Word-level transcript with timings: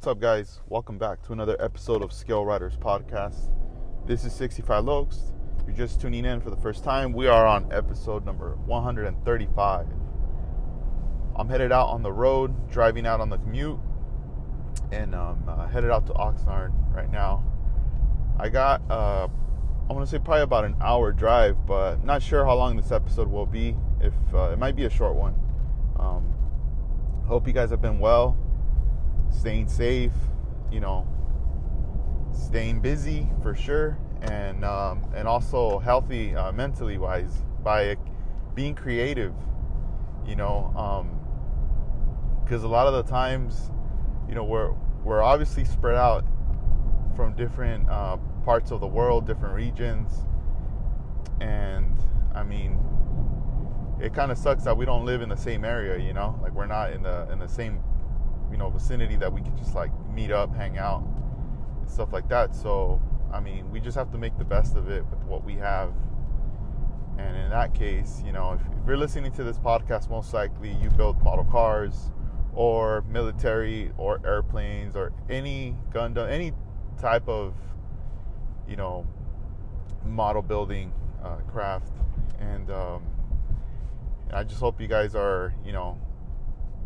What's 0.00 0.08
up, 0.12 0.18
guys? 0.18 0.60
Welcome 0.66 0.96
back 0.96 1.22
to 1.24 1.34
another 1.34 1.58
episode 1.60 2.02
of 2.02 2.10
Scale 2.10 2.42
Riders 2.42 2.74
Podcast. 2.74 3.52
This 4.06 4.24
is 4.24 4.32
65 4.32 4.84
Lokes. 4.84 5.34
If 5.60 5.66
you're 5.66 5.76
just 5.76 6.00
tuning 6.00 6.24
in 6.24 6.40
for 6.40 6.48
the 6.48 6.56
first 6.56 6.82
time, 6.82 7.12
we 7.12 7.26
are 7.26 7.46
on 7.46 7.70
episode 7.70 8.24
number 8.24 8.56
135. 8.64 9.86
I'm 11.36 11.48
headed 11.50 11.70
out 11.70 11.88
on 11.88 12.02
the 12.02 12.10
road, 12.10 12.70
driving 12.70 13.06
out 13.06 13.20
on 13.20 13.28
the 13.28 13.36
commute, 13.36 13.78
and 14.90 15.14
um, 15.14 15.44
uh, 15.46 15.68
headed 15.68 15.90
out 15.90 16.06
to 16.06 16.14
Oxnard 16.14 16.72
right 16.94 17.12
now. 17.12 17.44
I 18.38 18.48
got, 18.48 18.80
uh, 18.90 19.28
I 19.90 19.92
want 19.92 20.06
to 20.06 20.10
say 20.10 20.18
probably 20.18 20.44
about 20.44 20.64
an 20.64 20.76
hour 20.80 21.12
drive, 21.12 21.66
but 21.66 22.02
not 22.02 22.22
sure 22.22 22.46
how 22.46 22.54
long 22.54 22.74
this 22.74 22.90
episode 22.90 23.28
will 23.28 23.44
be. 23.44 23.76
If 24.00 24.14
uh, 24.32 24.44
it 24.44 24.58
might 24.58 24.76
be 24.76 24.86
a 24.86 24.90
short 24.90 25.14
one. 25.14 25.34
Um, 25.98 26.32
hope 27.26 27.46
you 27.46 27.52
guys 27.52 27.68
have 27.68 27.82
been 27.82 27.98
well 27.98 28.38
staying 29.30 29.68
safe, 29.68 30.12
you 30.70 30.80
know, 30.80 31.06
staying 32.32 32.80
busy 32.80 33.28
for 33.42 33.54
sure, 33.54 33.98
and 34.22 34.64
um, 34.64 35.04
and 35.14 35.26
also 35.26 35.78
healthy 35.78 36.34
uh, 36.34 36.52
mentally 36.52 36.98
wise 36.98 37.42
by 37.62 37.96
being 38.54 38.74
creative, 38.74 39.34
you 40.26 40.36
know, 40.36 40.70
because 42.44 42.64
um, 42.64 42.70
a 42.70 42.72
lot 42.72 42.86
of 42.86 42.94
the 42.94 43.10
times, 43.10 43.70
you 44.28 44.34
know, 44.34 44.44
we're 44.44 44.72
we're 45.04 45.22
obviously 45.22 45.64
spread 45.64 45.96
out 45.96 46.24
from 47.16 47.34
different 47.34 47.88
uh, 47.88 48.16
parts 48.44 48.70
of 48.70 48.80
the 48.80 48.86
world, 48.86 49.26
different 49.26 49.54
regions, 49.54 50.26
and 51.40 51.96
I 52.34 52.42
mean, 52.42 52.78
it 54.00 54.14
kind 54.14 54.30
of 54.30 54.38
sucks 54.38 54.64
that 54.64 54.76
we 54.76 54.84
don't 54.84 55.04
live 55.04 55.22
in 55.22 55.28
the 55.28 55.36
same 55.36 55.64
area, 55.64 56.04
you 56.04 56.12
know, 56.12 56.38
like 56.42 56.52
we're 56.52 56.66
not 56.66 56.92
in 56.92 57.02
the 57.02 57.30
in 57.30 57.38
the 57.38 57.48
same 57.48 57.80
you 58.50 58.56
know 58.56 58.70
vicinity 58.70 59.16
that 59.16 59.32
we 59.32 59.40
could 59.40 59.56
just 59.56 59.74
like 59.74 59.90
meet 60.14 60.30
up, 60.30 60.54
hang 60.54 60.78
out, 60.78 61.02
and 61.80 61.90
stuff 61.90 62.12
like 62.12 62.28
that. 62.28 62.54
So 62.54 63.00
I 63.32 63.40
mean, 63.40 63.70
we 63.70 63.80
just 63.80 63.96
have 63.96 64.10
to 64.12 64.18
make 64.18 64.36
the 64.38 64.44
best 64.44 64.76
of 64.76 64.90
it 64.90 65.04
with 65.06 65.22
what 65.24 65.44
we 65.44 65.54
have. 65.56 65.92
And 67.18 67.36
in 67.36 67.50
that 67.50 67.74
case, 67.74 68.22
you 68.24 68.32
know, 68.32 68.52
if, 68.52 68.60
if 68.60 68.86
you're 68.86 68.96
listening 68.96 69.30
to 69.32 69.44
this 69.44 69.58
podcast, 69.58 70.10
most 70.10 70.32
likely 70.34 70.72
you 70.82 70.90
build 70.90 71.22
model 71.22 71.44
cars 71.44 72.10
or 72.54 73.04
military 73.08 73.92
or 73.98 74.20
airplanes 74.24 74.96
or 74.96 75.12
any 75.28 75.76
Gundam, 75.92 76.28
any 76.28 76.52
type 76.98 77.28
of, 77.28 77.54
you 78.68 78.76
know, 78.76 79.06
model 80.04 80.42
building 80.42 80.92
uh, 81.22 81.36
craft. 81.52 81.92
And 82.40 82.70
um, 82.70 83.02
I 84.32 84.42
just 84.42 84.60
hope 84.60 84.80
you 84.80 84.88
guys 84.88 85.14
are, 85.14 85.54
you 85.64 85.72
know, 85.72 85.98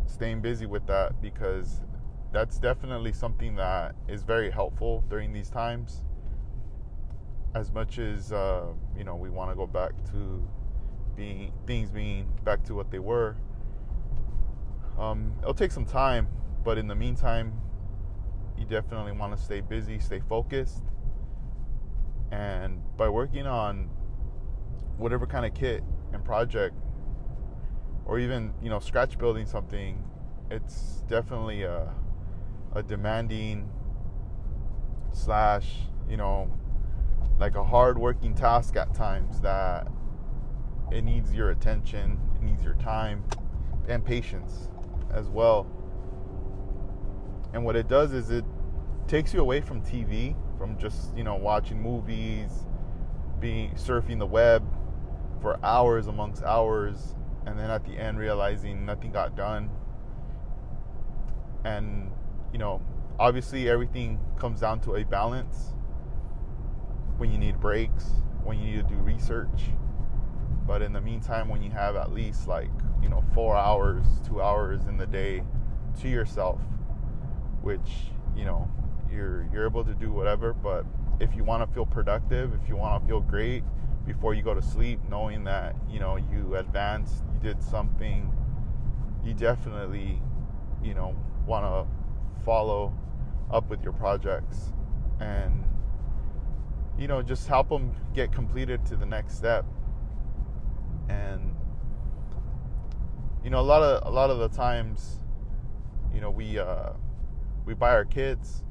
staying 0.07 0.41
busy 0.41 0.65
with 0.65 0.85
that 0.87 1.21
because 1.21 1.81
that's 2.31 2.57
definitely 2.57 3.13
something 3.13 3.55
that 3.55 3.95
is 4.07 4.23
very 4.23 4.51
helpful 4.51 5.03
during 5.09 5.31
these 5.33 5.49
times. 5.49 6.01
As 7.53 7.71
much 7.71 7.99
as 7.99 8.33
uh, 8.33 8.65
you 8.97 9.03
know, 9.03 9.15
we 9.15 9.29
want 9.29 9.51
to 9.51 9.55
go 9.55 9.65
back 9.65 9.91
to 10.11 10.47
being 11.15 11.53
things 11.65 11.89
being 11.89 12.27
back 12.43 12.63
to 12.65 12.75
what 12.75 12.91
they 12.91 12.99
were. 12.99 13.37
Um, 14.97 15.33
it'll 15.41 15.53
take 15.53 15.71
some 15.71 15.85
time, 15.85 16.27
but 16.63 16.77
in 16.77 16.87
the 16.87 16.95
meantime, 16.95 17.53
you 18.57 18.65
definitely 18.65 19.11
want 19.13 19.35
to 19.35 19.41
stay 19.41 19.61
busy, 19.61 19.99
stay 19.99 20.21
focused, 20.27 20.83
and 22.31 22.81
by 22.97 23.09
working 23.09 23.45
on 23.45 23.89
whatever 24.97 25.25
kind 25.25 25.45
of 25.45 25.53
kit 25.53 25.83
and 26.13 26.23
project 26.23 26.75
or 28.05 28.19
even 28.19 28.53
you 28.61 28.69
know 28.69 28.79
scratch 28.79 29.17
building 29.17 29.45
something 29.45 30.03
it's 30.51 31.03
definitely 31.07 31.63
a, 31.63 31.91
a 32.75 32.83
demanding 32.83 33.69
slash 35.11 35.77
you 36.09 36.17
know 36.17 36.51
like 37.39 37.55
a 37.55 37.63
hard 37.63 37.97
working 37.97 38.33
task 38.33 38.75
at 38.75 38.93
times 38.93 39.41
that 39.41 39.87
it 40.91 41.03
needs 41.03 41.33
your 41.33 41.49
attention 41.49 42.19
it 42.35 42.41
needs 42.41 42.63
your 42.63 42.75
time 42.75 43.23
and 43.87 44.03
patience 44.03 44.69
as 45.13 45.29
well. 45.29 45.67
And 47.53 47.63
what 47.63 47.75
it 47.75 47.87
does 47.87 48.13
is 48.13 48.31
it 48.31 48.45
takes 49.07 49.33
you 49.33 49.39
away 49.39 49.61
from 49.61 49.81
tv 49.83 50.35
from 50.57 50.75
just 50.79 51.15
you 51.15 51.23
know 51.23 51.35
watching 51.35 51.79
movies 51.79 52.49
being 53.39 53.69
surfing 53.75 54.17
the 54.17 54.25
web 54.25 54.67
for 55.41 55.63
hours 55.63 56.07
amongst 56.07 56.41
hours 56.41 57.13
and 57.45 57.59
then 57.59 57.69
at 57.69 57.85
the 57.85 57.91
end 57.91 58.17
realizing 58.17 58.85
nothing 58.85 59.11
got 59.11 59.35
done. 59.35 59.69
And 61.63 62.11
you 62.51 62.59
know 62.59 62.81
obviously 63.19 63.69
everything 63.69 64.19
comes 64.37 64.61
down 64.61 64.79
to 64.81 64.95
a 64.95 65.03
balance. 65.03 65.73
When 67.17 67.31
you 67.31 67.37
need 67.37 67.59
breaks 67.59 68.05
when 68.45 68.59
you 68.59 68.65
need 68.65 68.87
to 68.87 68.95
do 68.95 69.01
research. 69.01 69.71
But 70.67 70.81
in 70.81 70.93
the 70.93 71.01
meantime 71.01 71.49
when 71.49 71.61
you 71.61 71.71
have 71.71 71.95
at 71.95 72.13
least 72.13 72.47
like 72.47 72.69
you 73.01 73.09
know 73.09 73.23
four 73.33 73.57
hours 73.57 74.05
two 74.25 74.41
hours 74.41 74.85
in 74.85 74.97
the 74.97 75.05
day 75.05 75.43
to 76.01 76.09
yourself 76.09 76.59
which 77.61 78.11
you 78.35 78.45
know 78.45 78.69
you're 79.11 79.47
you're 79.51 79.65
able 79.65 79.83
to 79.83 79.93
do 79.93 80.11
whatever. 80.11 80.53
But 80.53 80.85
if 81.19 81.35
you 81.35 81.43
want 81.43 81.67
to 81.67 81.73
feel 81.73 81.85
productive 81.85 82.53
if 82.53 82.69
you 82.69 82.75
want 82.75 83.01
to 83.01 83.07
feel 83.07 83.21
great 83.21 83.63
before 84.05 84.33
you 84.33 84.41
go 84.41 84.53
to 84.53 84.61
sleep, 84.61 84.99
knowing 85.09 85.43
that 85.45 85.75
you 85.89 85.99
know 85.99 86.17
you 86.17 86.55
advanced, 86.55 87.23
you 87.33 87.39
did 87.53 87.63
something. 87.63 88.31
You 89.23 89.33
definitely, 89.33 90.21
you 90.83 90.93
know, 90.93 91.15
want 91.47 91.65
to 91.65 92.43
follow 92.43 92.93
up 93.51 93.69
with 93.69 93.83
your 93.83 93.93
projects 93.93 94.71
and 95.19 95.63
you 96.97 97.07
know 97.07 97.21
just 97.21 97.47
help 97.47 97.69
them 97.69 97.95
get 98.13 98.31
completed 98.31 98.85
to 98.85 98.95
the 98.95 99.05
next 99.05 99.35
step. 99.37 99.65
And 101.09 101.55
you 103.43 103.49
know, 103.49 103.59
a 103.59 103.61
lot 103.61 103.83
of 103.83 104.07
a 104.07 104.11
lot 104.11 104.29
of 104.29 104.39
the 104.39 104.49
times, 104.49 105.19
you 106.13 106.21
know, 106.21 106.29
we 106.29 106.59
uh, 106.59 106.91
we 107.65 107.73
buy 107.73 107.91
our 107.91 108.05
kids 108.05 108.63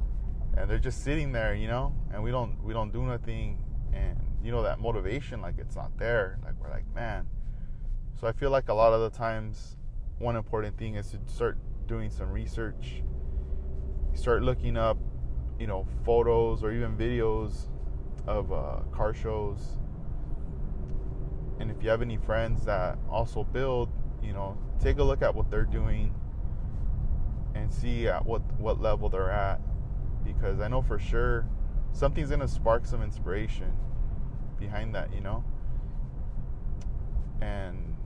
and 0.56 0.70
they're 0.70 0.78
just 0.78 1.02
sitting 1.02 1.32
there, 1.32 1.54
you 1.54 1.66
know, 1.66 1.94
and 2.12 2.22
we 2.22 2.30
don't 2.30 2.62
we 2.62 2.72
don't 2.72 2.92
do 2.92 3.02
nothing 3.02 3.58
and 3.92 4.23
you 4.44 4.52
know 4.52 4.62
that 4.62 4.78
motivation 4.78 5.40
like 5.40 5.54
it's 5.58 5.74
not 5.74 5.96
there. 5.98 6.38
Like 6.44 6.54
we're 6.60 6.68
like 6.68 6.84
man. 6.94 7.26
So 8.20 8.28
i 8.28 8.32
feel 8.32 8.50
like 8.50 8.68
a 8.68 8.74
lot 8.74 8.92
of 8.92 9.00
the 9.00 9.18
times 9.18 9.76
one 10.18 10.36
important 10.36 10.78
thing 10.78 10.94
is 10.94 11.10
to 11.10 11.18
start 11.26 11.56
doing 11.88 12.10
some 12.10 12.30
research. 12.30 13.02
Start 14.12 14.42
looking 14.42 14.76
up 14.76 14.98
you 15.58 15.66
know 15.66 15.86
photos 16.04 16.62
or 16.62 16.72
even 16.72 16.94
videos 16.96 17.68
of 18.26 18.52
uh, 18.52 18.80
car 18.92 19.14
shows. 19.14 19.78
And 21.58 21.70
if 21.70 21.82
you 21.82 21.88
have 21.88 22.02
any 22.02 22.18
friends 22.18 22.66
that 22.66 22.98
also 23.10 23.44
build 23.44 23.88
you 24.22 24.34
know 24.34 24.58
take 24.78 24.98
a 24.98 25.02
look 25.02 25.22
at 25.22 25.34
what 25.34 25.50
they're 25.50 25.64
doing 25.64 26.14
and 27.54 27.72
see 27.72 28.08
at 28.08 28.26
what 28.26 28.42
what 28.60 28.78
level 28.78 29.08
they're 29.08 29.30
at. 29.30 29.58
Because 30.22 30.60
i 30.60 30.68
know 30.68 30.82
for 30.82 30.98
sure 30.98 31.46
something's 31.92 32.28
going 32.28 32.40
to 32.40 32.48
spark 32.48 32.84
some 32.84 33.02
inspiration 33.02 33.72
behind 34.58 34.94
that, 34.94 35.12
you 35.14 35.20
know? 35.20 35.44
And 37.40 37.96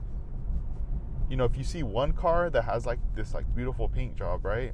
you 1.29 1.37
know, 1.37 1.45
if 1.45 1.55
you 1.55 1.63
see 1.63 1.83
one 1.83 2.13
car 2.13 2.49
that 2.49 2.63
has 2.63 2.85
like 2.85 2.99
this 3.15 3.33
like 3.33 3.53
beautiful 3.55 3.87
paint 3.87 4.15
job, 4.15 4.45
right? 4.45 4.73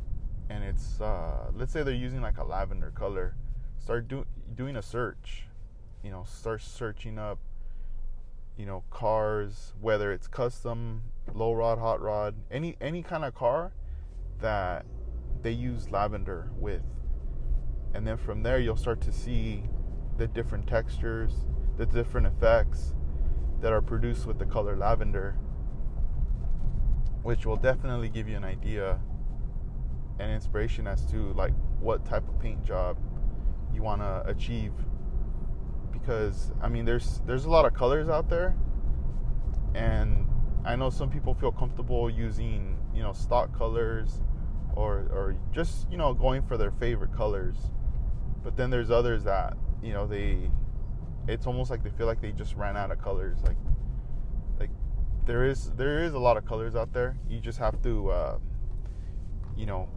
And 0.50 0.64
it's 0.64 1.02
uh 1.02 1.52
let's 1.54 1.74
say 1.74 1.84
they're 1.84 1.94
using 1.94 2.22
like 2.22 2.38
a 2.38 2.44
lavender 2.44 2.92
color, 2.92 3.36
start 3.78 4.08
do- 4.08 4.28
doing 4.56 4.76
a 4.76 4.82
search. 4.82 5.48
You 6.04 6.12
know, 6.12 6.24
start 6.28 6.62
searching 6.62 7.18
up 7.18 7.40
you 8.58 8.66
know, 8.66 8.84
cars, 8.90 9.74
whether 9.82 10.12
it's 10.12 10.28
custom, 10.28 11.02
low 11.34 11.54
rod, 11.54 11.78
hot 11.78 12.02
rod, 12.02 12.36
any 12.50 12.78
any 12.80 13.04
kind 13.04 13.26
of 13.26 13.36
car 13.36 13.74
that 14.40 14.86
they 15.42 15.52
use 15.52 15.92
lavender 15.92 16.50
with. 16.58 16.82
And 17.94 18.06
then 18.08 18.18
from 18.18 18.44
there 18.44 18.60
you'll 18.60 18.78
start 18.78 19.02
to 19.02 19.12
see 19.12 19.64
the 20.18 20.28
different 20.28 20.68
textures, 20.68 21.32
the 21.77 21.86
different 21.86 22.27
effects 22.27 22.94
that 23.62 23.74
are 23.74 23.81
produced 23.81 24.25
with 24.25 24.39
the 24.39 24.45
color 24.45 24.75
lavender, 24.75 25.36
which 27.24 27.45
will 27.45 27.57
definitely 27.57 28.10
give 28.10 28.27
you 28.27 28.36
an 28.36 28.44
idea 28.44 29.00
and 30.19 30.31
inspiration 30.31 30.88
as 30.88 31.06
to 31.07 31.33
like 31.33 31.54
what 31.80 32.06
type 32.06 32.27
of 32.27 32.39
paint 32.39 32.63
job 32.63 32.98
you 33.74 33.81
want 33.81 34.01
to 34.01 34.24
achieve. 34.27 34.72
Because 35.92 36.51
I 36.62 36.69
mean 36.69 36.86
there's 36.86 37.22
there's 37.25 37.45
a 37.45 37.50
lot 37.50 37.66
of 37.66 37.74
colors 37.74 38.10
out 38.10 38.30
there 38.30 38.56
and 39.74 40.27
I 40.63 40.75
know 40.75 40.89
some 40.89 41.10
people 41.10 41.33
feel 41.33 41.51
comfortable 41.51 42.10
using 42.10 42.77
you 42.94 43.04
know 43.04 43.13
stock 43.13 43.56
colors 43.57 44.22
or 44.75 45.07
or 45.12 45.36
just 45.51 45.89
you 45.92 45.98
know 45.98 46.13
going 46.13 46.42
for 46.44 46.57
their 46.57 46.72
favorite 46.72 47.13
colors. 47.13 47.56
But 48.44 48.56
then 48.56 48.69
there's 48.69 48.92
others 48.92 49.24
that 49.25 49.57
you 49.83 49.94
know 49.94 50.07
they 50.07 50.50
it's 51.27 51.48
almost 51.48 51.72
like 51.72 51.83
they 51.83 51.89
feel 51.89 52.06
like 52.07 52.22
they 52.22 52.31
just 52.31 52.56
ran 52.56 52.77
out 52.77 52.92
of 52.92 53.01
colors. 53.01 53.38
Like, 53.44 53.57
like 54.60 54.69
there 55.25 55.45
is 55.45 55.72
there 55.72 56.04
is 56.04 56.13
a 56.13 56.19
lot 56.19 56.38
of 56.38 56.45
colors 56.45 56.75
out 56.75 56.94
there. 56.94 57.18
You 57.30 57.39
just 57.39 57.57
have 57.60 57.81
to, 57.83 58.12
uh, 58.12 58.38
you 59.56 59.66
know, 59.66 59.89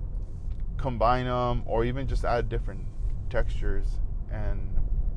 combine 0.76 1.26
them 1.26 1.62
or 1.66 1.84
even 1.84 2.06
just 2.06 2.24
add 2.24 2.48
different 2.48 2.84
textures. 3.28 4.00
And 4.30 4.70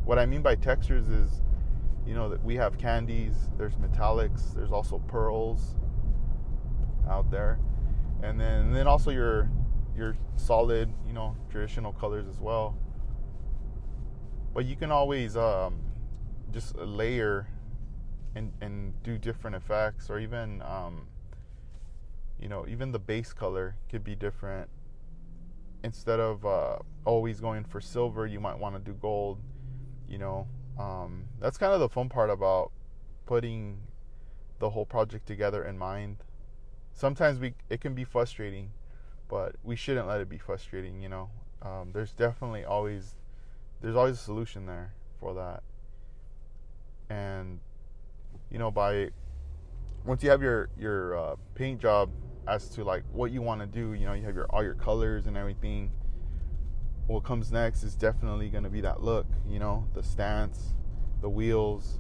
what 0.03 0.19
I 0.19 0.25
mean 0.25 0.41
by 0.41 0.55
textures 0.55 1.07
is, 1.07 1.41
you 2.05 2.13
know, 2.13 2.29
that 2.29 2.43
we 2.43 2.55
have 2.55 2.77
candies, 2.77 3.35
there's 3.57 3.75
metallics, 3.75 4.53
there's 4.53 4.71
also 4.71 4.99
pearls 5.07 5.75
out 7.09 7.31
there, 7.31 7.59
and 8.21 8.39
then 8.39 8.65
and 8.65 8.75
then 8.75 8.87
also 8.87 9.11
your 9.11 9.49
your 9.95 10.15
solid, 10.35 10.91
you 11.07 11.13
know, 11.13 11.35
traditional 11.49 11.93
colors 11.93 12.27
as 12.27 12.39
well. 12.39 12.75
But 14.53 14.65
you 14.65 14.75
can 14.75 14.91
always 14.91 15.37
um, 15.37 15.79
just 16.51 16.75
layer 16.77 17.47
and 18.35 18.53
and 18.61 19.01
do 19.03 19.17
different 19.17 19.55
effects, 19.55 20.09
or 20.09 20.19
even 20.19 20.61
um, 20.61 21.07
you 22.39 22.49
know, 22.49 22.65
even 22.67 22.91
the 22.91 22.99
base 22.99 23.33
color 23.33 23.75
could 23.89 24.03
be 24.03 24.15
different. 24.15 24.69
Instead 25.83 26.19
of 26.19 26.45
uh, 26.45 26.77
always 27.05 27.39
going 27.39 27.63
for 27.63 27.79
silver, 27.79 28.25
you 28.27 28.39
might 28.39 28.57
want 28.57 28.75
to 28.75 28.81
do 28.81 28.97
gold. 28.99 29.39
You 30.07 30.17
know, 30.17 30.47
um, 30.77 31.25
that's 31.39 31.57
kind 31.57 31.73
of 31.73 31.79
the 31.79 31.89
fun 31.89 32.09
part 32.09 32.29
about 32.29 32.71
putting 33.25 33.79
the 34.59 34.71
whole 34.71 34.85
project 34.85 35.25
together 35.27 35.63
in 35.63 35.77
mind. 35.77 36.17
Sometimes 36.93 37.39
we 37.39 37.53
it 37.69 37.79
can 37.79 37.93
be 37.93 38.03
frustrating, 38.03 38.71
but 39.29 39.55
we 39.63 39.75
shouldn't 39.75 40.07
let 40.07 40.19
it 40.19 40.29
be 40.29 40.37
frustrating. 40.37 41.01
You 41.01 41.09
know, 41.09 41.29
um, 41.61 41.91
there's 41.93 42.11
definitely 42.11 42.65
always 42.65 43.15
there's 43.81 43.95
always 43.95 44.15
a 44.15 44.23
solution 44.23 44.65
there 44.65 44.93
for 45.19 45.33
that, 45.35 45.63
and 47.11 47.59
you 48.49 48.57
know 48.57 48.71
by 48.71 49.09
once 50.05 50.23
you 50.23 50.29
have 50.29 50.41
your 50.41 50.69
your 50.77 51.17
uh, 51.17 51.35
paint 51.55 51.79
job 51.79 52.09
as 52.47 52.69
to 52.69 52.83
like 52.83 53.03
what 53.11 53.31
you 53.31 53.41
want 53.41 53.61
to 53.61 53.67
do. 53.67 53.93
You 53.93 54.05
know, 54.05 54.13
you 54.13 54.23
have 54.23 54.35
your 54.35 54.45
all 54.49 54.63
your 54.63 54.73
colors 54.73 55.27
and 55.27 55.37
everything. 55.37 55.91
What 57.07 57.23
comes 57.23 57.51
next 57.51 57.83
is 57.83 57.95
definitely 57.95 58.49
going 58.49 58.63
to 58.63 58.69
be 58.69 58.81
that 58.81 59.01
look. 59.01 59.27
You 59.47 59.59
know, 59.59 59.87
the 59.93 60.03
stance, 60.03 60.73
the 61.21 61.29
wheels, 61.29 61.99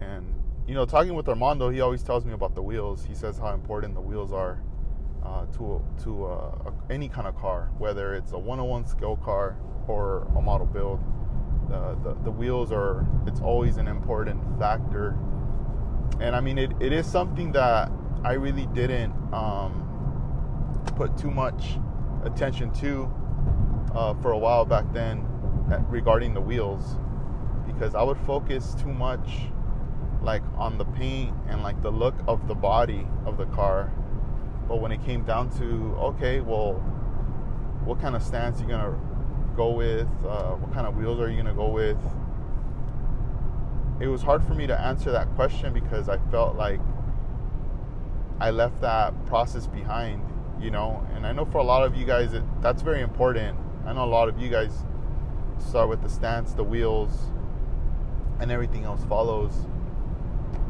and 0.00 0.26
you 0.66 0.74
know, 0.74 0.84
talking 0.84 1.14
with 1.14 1.28
Armando, 1.28 1.70
he 1.70 1.80
always 1.80 2.02
tells 2.02 2.24
me 2.24 2.32
about 2.32 2.54
the 2.54 2.62
wheels. 2.62 3.04
He 3.04 3.14
says 3.14 3.38
how 3.38 3.54
important 3.54 3.94
the 3.94 4.00
wheels 4.00 4.32
are 4.32 4.62
uh, 5.24 5.46
to 5.56 5.82
to 6.04 6.26
uh, 6.26 6.70
any 6.90 7.08
kind 7.08 7.26
of 7.26 7.36
car, 7.36 7.70
whether 7.78 8.14
it's 8.14 8.32
a 8.32 8.38
101 8.38 8.86
scale 8.86 9.16
car 9.16 9.56
or 9.86 10.26
a 10.36 10.40
model 10.40 10.66
build. 10.66 11.00
The, 11.68 12.16
the, 12.24 12.30
wheels 12.30 12.70
are 12.72 13.06
it's 13.26 13.40
always 13.40 13.76
an 13.76 13.88
important 13.88 14.40
factor. 14.58 15.16
And 16.20 16.36
i 16.36 16.40
mean 16.40 16.58
it, 16.58 16.72
it 16.80 16.92
is 16.92 17.06
something 17.06 17.52
that 17.52 17.90
I 18.24 18.34
really 18.34 18.66
didn't 18.66 19.12
um, 19.32 20.80
put 20.96 21.16
too 21.16 21.30
much 21.30 21.78
attention 22.24 22.72
to 22.74 23.10
uh, 23.94 24.14
for 24.22 24.32
a 24.32 24.38
while 24.38 24.64
back 24.64 24.84
then 24.92 25.26
regarding 25.88 26.34
the 26.34 26.40
wheels. 26.40 26.96
Because 27.66 27.94
I 27.94 28.02
would 28.02 28.18
focus 28.18 28.74
too 28.74 28.92
much 28.92 29.28
like 30.22 30.42
on 30.56 30.78
the 30.78 30.84
paint 30.84 31.34
and 31.48 31.62
like 31.62 31.82
the 31.82 31.90
look 31.90 32.14
of 32.26 32.46
the 32.48 32.54
body 32.54 33.06
of 33.26 33.36
the 33.36 33.46
car. 33.46 33.92
But 34.68 34.80
when 34.80 34.92
it 34.92 35.04
came 35.04 35.24
down 35.24 35.50
to 35.58 35.96
okay 35.98 36.40
well 36.40 36.74
what 37.84 38.00
kind 38.00 38.16
of 38.16 38.22
stance 38.22 38.60
you 38.60 38.66
gonna 38.66 38.98
go 39.56 39.70
with 39.70 40.08
uh, 40.26 40.52
what 40.52 40.72
kind 40.72 40.86
of 40.86 40.96
wheels 40.96 41.20
are 41.20 41.30
you 41.30 41.36
gonna 41.36 41.54
go 41.54 41.68
with 41.68 41.98
it 44.00 44.08
was 44.08 44.22
hard 44.22 44.42
for 44.42 44.54
me 44.54 44.66
to 44.66 44.78
answer 44.78 45.12
that 45.12 45.32
question 45.34 45.72
because 45.72 46.08
I 46.08 46.18
felt 46.30 46.56
like 46.56 46.80
I 48.40 48.50
left 48.50 48.80
that 48.80 49.26
process 49.26 49.66
behind, 49.66 50.22
you 50.60 50.70
know. 50.70 51.06
And 51.14 51.26
I 51.26 51.32
know 51.32 51.44
for 51.44 51.58
a 51.58 51.62
lot 51.64 51.84
of 51.84 51.94
you 51.96 52.04
guys, 52.04 52.32
it, 52.32 52.42
that's 52.60 52.82
very 52.82 53.02
important. 53.02 53.56
I 53.86 53.92
know 53.92 54.04
a 54.04 54.06
lot 54.06 54.28
of 54.28 54.38
you 54.38 54.48
guys 54.48 54.84
start 55.58 55.88
with 55.88 56.02
the 56.02 56.08
stance, 56.08 56.52
the 56.54 56.64
wheels, 56.64 57.30
and 58.40 58.50
everything 58.50 58.84
else 58.84 59.04
follows. 59.04 59.54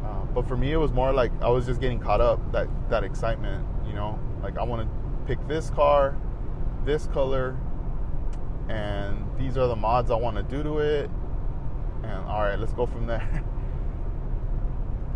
Uh, 0.03 0.23
but 0.25 0.47
for 0.47 0.55
me, 0.55 0.71
it 0.71 0.77
was 0.77 0.91
more 0.91 1.11
like 1.11 1.31
I 1.41 1.49
was 1.49 1.65
just 1.65 1.81
getting 1.81 1.99
caught 1.99 2.21
up 2.21 2.51
that 2.51 2.67
that 2.89 3.03
excitement, 3.03 3.65
you 3.87 3.93
know. 3.93 4.19
Like 4.43 4.59
I 4.59 4.63
want 4.63 4.83
to 4.83 5.25
pick 5.25 5.45
this 5.47 5.71
car, 5.71 6.15
this 6.85 7.07
color, 7.07 7.57
and 8.69 9.25
these 9.37 9.57
are 9.57 9.67
the 9.67 9.75
mods 9.75 10.11
I 10.11 10.15
want 10.15 10.37
to 10.37 10.43
do 10.43 10.63
to 10.63 10.79
it. 10.79 11.09
And 12.03 12.25
all 12.25 12.43
right, 12.43 12.59
let's 12.59 12.73
go 12.73 12.85
from 12.85 13.07
there. 13.07 13.43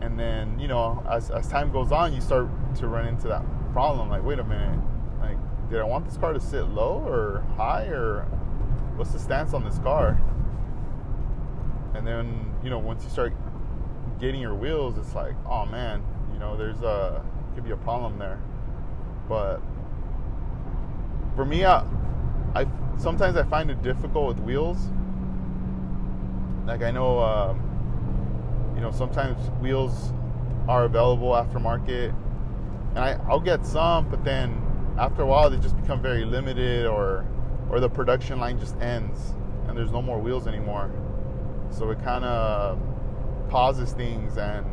and 0.02 0.20
then 0.20 0.58
you 0.60 0.68
know 0.68 1.04
as, 1.10 1.30
as 1.32 1.48
time 1.48 1.72
goes 1.72 1.92
on 1.92 2.14
you 2.14 2.22
start 2.22 2.48
to 2.76 2.88
run 2.88 3.08
into 3.08 3.28
that 3.28 3.44
problem 3.74 4.10
like 4.10 4.24
wait 4.24 4.40
a 4.40 4.44
minute 4.44 4.80
like 5.20 5.38
did 5.70 5.80
i 5.80 5.84
want 5.84 6.06
this 6.06 6.18
car 6.18 6.34
to 6.34 6.40
sit 6.40 6.64
low 6.70 7.04
or 7.06 7.46
high 7.58 7.86
or 7.86 8.24
what's 8.96 9.12
the 9.12 9.20
stance 9.20 9.54
on 9.54 9.64
this 9.64 9.78
car 9.80 10.20
and 11.96 12.06
then 12.06 12.56
you 12.64 12.70
know 12.70 12.80
once 12.80 13.04
you 13.04 13.10
start 13.10 13.34
getting 14.20 14.42
your 14.42 14.56
wheels 14.56 14.98
it's 14.98 15.16
like 15.16 15.36
oh 15.50 15.66
man 15.66 16.04
you 16.34 16.40
know 16.40 16.56
there's 16.58 16.82
a 16.82 17.24
could 17.56 17.64
be 17.64 17.72
a 17.72 17.78
problem 17.78 18.18
there 18.18 18.40
but 19.28 19.62
for 21.36 21.46
me 21.46 21.66
i, 21.66 21.84
I 22.56 22.66
sometimes 23.00 23.36
i 23.36 23.44
find 23.44 23.72
it 23.72 23.82
difficult 23.82 24.28
with 24.28 24.40
wheels 24.40 24.78
like 26.68 26.84
i 26.84 26.92
know 26.92 27.20
um, 27.20 27.70
you 28.80 28.86
know, 28.86 28.92
sometimes 28.94 29.38
wheels 29.60 30.14
are 30.70 30.86
available 30.86 31.32
aftermarket, 31.32 32.16
and 32.92 33.00
I, 33.00 33.20
I'll 33.28 33.42
get 33.42 33.66
some, 33.66 34.10
but 34.10 34.24
then 34.24 34.66
after 34.98 35.24
a 35.24 35.26
while 35.26 35.50
they 35.50 35.58
just 35.58 35.76
become 35.82 36.02
very 36.02 36.24
limited, 36.24 36.86
or 36.86 37.26
or 37.70 37.82
the 37.82 37.90
production 37.90 38.40
line 38.40 38.58
just 38.58 38.78
ends, 38.78 39.36
and 39.68 39.78
there's 39.78 39.92
no 39.92 40.02
more 40.02 40.18
wheels 40.18 40.48
anymore. 40.48 40.90
So 41.72 41.90
it 41.92 42.02
kind 42.06 42.24
of 42.24 42.80
pauses 43.50 43.92
things, 43.92 44.38
and 44.38 44.66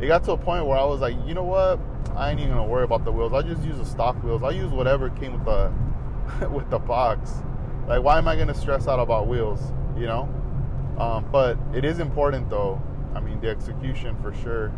it 0.00 0.06
got 0.06 0.24
to 0.24 0.32
a 0.32 0.38
point 0.38 0.64
where 0.64 0.78
I 0.78 0.84
was 0.84 1.02
like, 1.02 1.16
you 1.26 1.34
know 1.34 1.44
what? 1.44 1.78
I 2.16 2.30
ain't 2.30 2.40
even 2.40 2.52
gonna 2.52 2.64
worry 2.64 2.84
about 2.84 3.04
the 3.04 3.12
wheels. 3.12 3.34
I'll 3.34 3.42
just 3.42 3.62
use 3.62 3.76
the 3.76 3.84
stock 3.84 4.16
wheels. 4.24 4.42
I'll 4.42 4.54
use 4.54 4.70
whatever 4.70 5.10
came 5.10 5.34
with 5.34 5.44
the 5.44 6.48
with 6.48 6.70
the 6.70 6.78
box. 6.78 7.30
Like, 7.90 8.02
why 8.02 8.16
am 8.16 8.26
I 8.26 8.36
gonna 8.36 8.54
stress 8.54 8.88
out 8.88 9.00
about 9.00 9.26
wheels? 9.26 9.60
You 9.98 10.06
know. 10.06 10.22
Um, 10.98 11.26
but 11.30 11.58
it 11.74 11.84
is 11.84 11.98
important 11.98 12.48
though 12.48 12.80
I 13.14 13.20
mean, 13.20 13.40
the 13.40 13.48
execution 13.48 14.16
for 14.22 14.32
sure. 14.34 14.72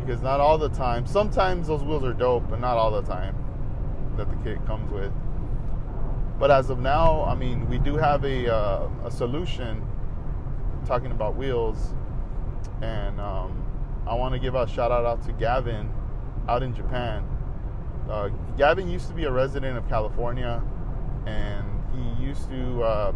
Because 0.00 0.20
not 0.22 0.40
all 0.40 0.58
the 0.58 0.68
time, 0.70 1.06
sometimes 1.06 1.68
those 1.68 1.82
wheels 1.82 2.04
are 2.04 2.12
dope, 2.12 2.48
but 2.48 2.60
not 2.60 2.76
all 2.76 2.90
the 2.90 3.02
time 3.02 3.36
that 4.16 4.28
the 4.28 4.36
kit 4.44 4.64
comes 4.66 4.90
with. 4.90 5.12
But 6.38 6.50
as 6.50 6.70
of 6.70 6.80
now, 6.80 7.22
I 7.24 7.34
mean, 7.34 7.68
we 7.68 7.78
do 7.78 7.96
have 7.96 8.24
a, 8.24 8.52
uh, 8.52 8.88
a 9.04 9.10
solution 9.10 9.86
talking 10.86 11.12
about 11.12 11.36
wheels. 11.36 11.94
And 12.80 13.20
um, 13.20 13.64
I 14.06 14.14
want 14.14 14.34
to 14.34 14.40
give 14.40 14.56
a 14.56 14.66
shout 14.66 14.90
out, 14.90 15.04
out 15.04 15.22
to 15.26 15.32
Gavin 15.32 15.92
out 16.48 16.62
in 16.64 16.74
Japan. 16.74 17.24
Uh, 18.10 18.28
Gavin 18.58 18.88
used 18.88 19.06
to 19.08 19.14
be 19.14 19.24
a 19.24 19.30
resident 19.30 19.78
of 19.78 19.88
California, 19.88 20.60
and 21.26 21.64
he 21.94 22.24
used 22.24 22.48
to 22.50 22.82
uh, 22.82 23.12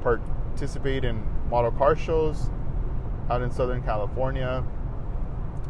participate 0.00 1.04
in 1.04 1.24
model 1.50 1.70
car 1.72 1.96
shows 1.96 2.50
out 3.30 3.42
in 3.42 3.50
Southern 3.50 3.82
California, 3.82 4.64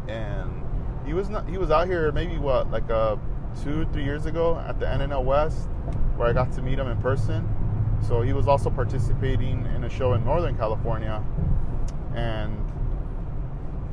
and 0.07 0.63
he 1.05 1.13
was 1.13 1.29
not, 1.29 1.47
he 1.49 1.57
was 1.57 1.71
out 1.71 1.87
here 1.87 2.11
maybe 2.11 2.37
what 2.37 2.69
like 2.71 2.89
uh, 2.89 3.15
two 3.63 3.85
three 3.91 4.03
years 4.03 4.25
ago 4.25 4.57
at 4.67 4.79
the 4.79 4.85
NNL 4.85 5.23
West, 5.23 5.67
where 6.15 6.27
I 6.29 6.33
got 6.33 6.51
to 6.53 6.61
meet 6.61 6.79
him 6.79 6.87
in 6.87 6.97
person. 7.01 7.47
So 8.07 8.21
he 8.21 8.31
was 8.31 8.47
also 8.47 8.69
participating 8.69 9.65
in 9.75 9.83
a 9.83 9.89
show 9.89 10.13
in 10.13 10.23
Northern 10.23 10.57
California, 10.57 11.23
and 12.15 12.55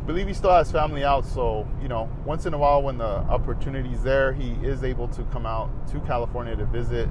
I 0.01 0.07
believe 0.07 0.29
he 0.29 0.35
still 0.35 0.53
has 0.53 0.71
family 0.71 1.05
out. 1.05 1.25
So 1.25 1.67
you 1.83 1.89
know, 1.89 2.09
once 2.25 2.47
in 2.47 2.55
a 2.55 2.59
while 2.59 2.83
when 2.83 2.99
the 2.99 3.05
opportunity's 3.05 4.03
there, 4.03 4.33
he 4.33 4.53
is 4.63 4.85
able 4.85 5.09
to 5.09 5.25
come 5.25 5.47
out 5.47 5.71
to 5.89 6.01
California 6.01 6.55
to 6.57 6.67
visit. 6.67 7.09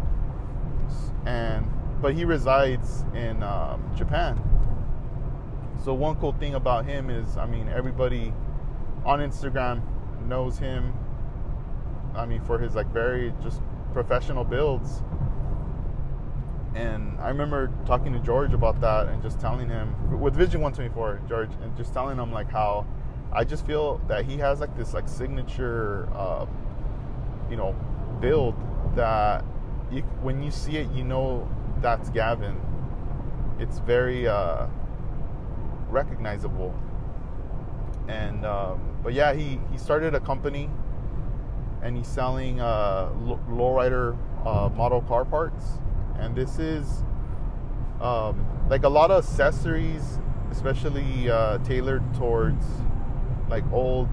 And 1.26 1.66
but 2.02 2.14
he 2.14 2.26
resides 2.26 3.04
in 3.14 3.42
um, 3.42 3.92
Japan 3.96 4.40
so 5.86 5.94
one 5.94 6.16
cool 6.16 6.34
thing 6.34 6.56
about 6.56 6.86
him 6.86 7.12
is, 7.12 7.38
I 7.38 7.46
mean, 7.46 7.70
everybody 7.70 8.34
on 9.06 9.20
Instagram 9.20 9.84
knows 10.28 10.58
him. 10.58 10.94
I 12.16 12.26
mean, 12.26 12.42
for 12.42 12.58
his 12.58 12.74
like 12.74 12.88
very 12.92 13.32
just 13.44 13.62
professional 13.94 14.44
builds. 14.44 15.04
And 16.74 17.20
I 17.20 17.30
remember 17.30 17.72
talking 17.86 18.14
to 18.14 18.20
George 18.20 18.54
about 18.54 18.82
that 18.82 19.10
and 19.10 19.22
just 19.22 19.40
telling 19.40 19.70
him 19.70 20.20
with 20.20 20.36
Vision 20.36 20.62
124, 20.62 21.22
George, 21.30 21.52
and 21.62 21.78
just 21.78 21.94
telling 21.94 22.18
him 22.18 22.32
like 22.32 22.50
how 22.50 22.88
I 23.32 23.44
just 23.44 23.68
feel 23.68 24.02
that 24.08 24.26
he 24.26 24.38
has 24.38 24.60
like 24.62 24.76
this 24.76 24.96
like 24.96 25.08
signature, 25.08 26.10
uh, 26.16 26.48
you 27.48 27.58
know, 27.58 27.76
build 28.20 28.56
that 28.96 29.46
you, 29.96 30.02
when 30.22 30.44
you 30.44 30.52
see 30.52 30.78
it, 30.78 30.92
you 30.92 31.04
know 31.04 31.50
that's 31.82 32.10
Gavin. 32.10 32.60
It's 33.60 33.80
very 33.80 34.28
uh, 34.28 34.68
recognizable. 35.90 36.74
And 38.08 38.46
um, 38.46 39.00
but 39.02 39.14
yeah, 39.14 39.34
he 39.34 39.60
he 39.72 39.78
started 39.78 40.14
a 40.14 40.20
company, 40.20 40.70
and 41.82 41.98
he's 41.98 42.08
selling 42.08 42.60
uh, 42.60 43.10
lowrider 43.50 44.18
uh, 44.46 44.70
model 44.76 45.02
car 45.02 45.26
parts, 45.26 45.66
and 46.20 46.36
this 46.36 46.60
is 46.60 47.04
um, 48.02 48.46
like 48.70 48.84
a 48.84 48.90
lot 48.90 49.10
of 49.10 49.24
accessories, 49.24 50.20
especially 50.52 51.30
uh, 51.30 51.58
tailored 51.60 52.04
towards 52.14 52.66
like 53.50 53.64
old 53.72 54.10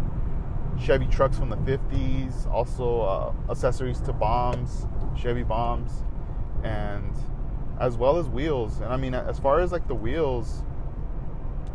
Chevy 0.80 1.06
trucks 1.06 1.38
from 1.38 1.50
the 1.50 1.56
50s, 1.56 2.50
also 2.50 3.00
uh, 3.02 3.50
accessories 3.50 4.00
to 4.02 4.12
bombs, 4.12 4.86
Chevy 5.16 5.42
bombs, 5.42 6.04
and 6.64 7.14
as 7.80 7.96
well 7.96 8.18
as 8.18 8.28
wheels. 8.28 8.80
And 8.80 8.92
I 8.92 8.96
mean, 8.96 9.14
as 9.14 9.38
far 9.38 9.60
as 9.60 9.72
like 9.72 9.86
the 9.88 9.94
wheels, 9.94 10.64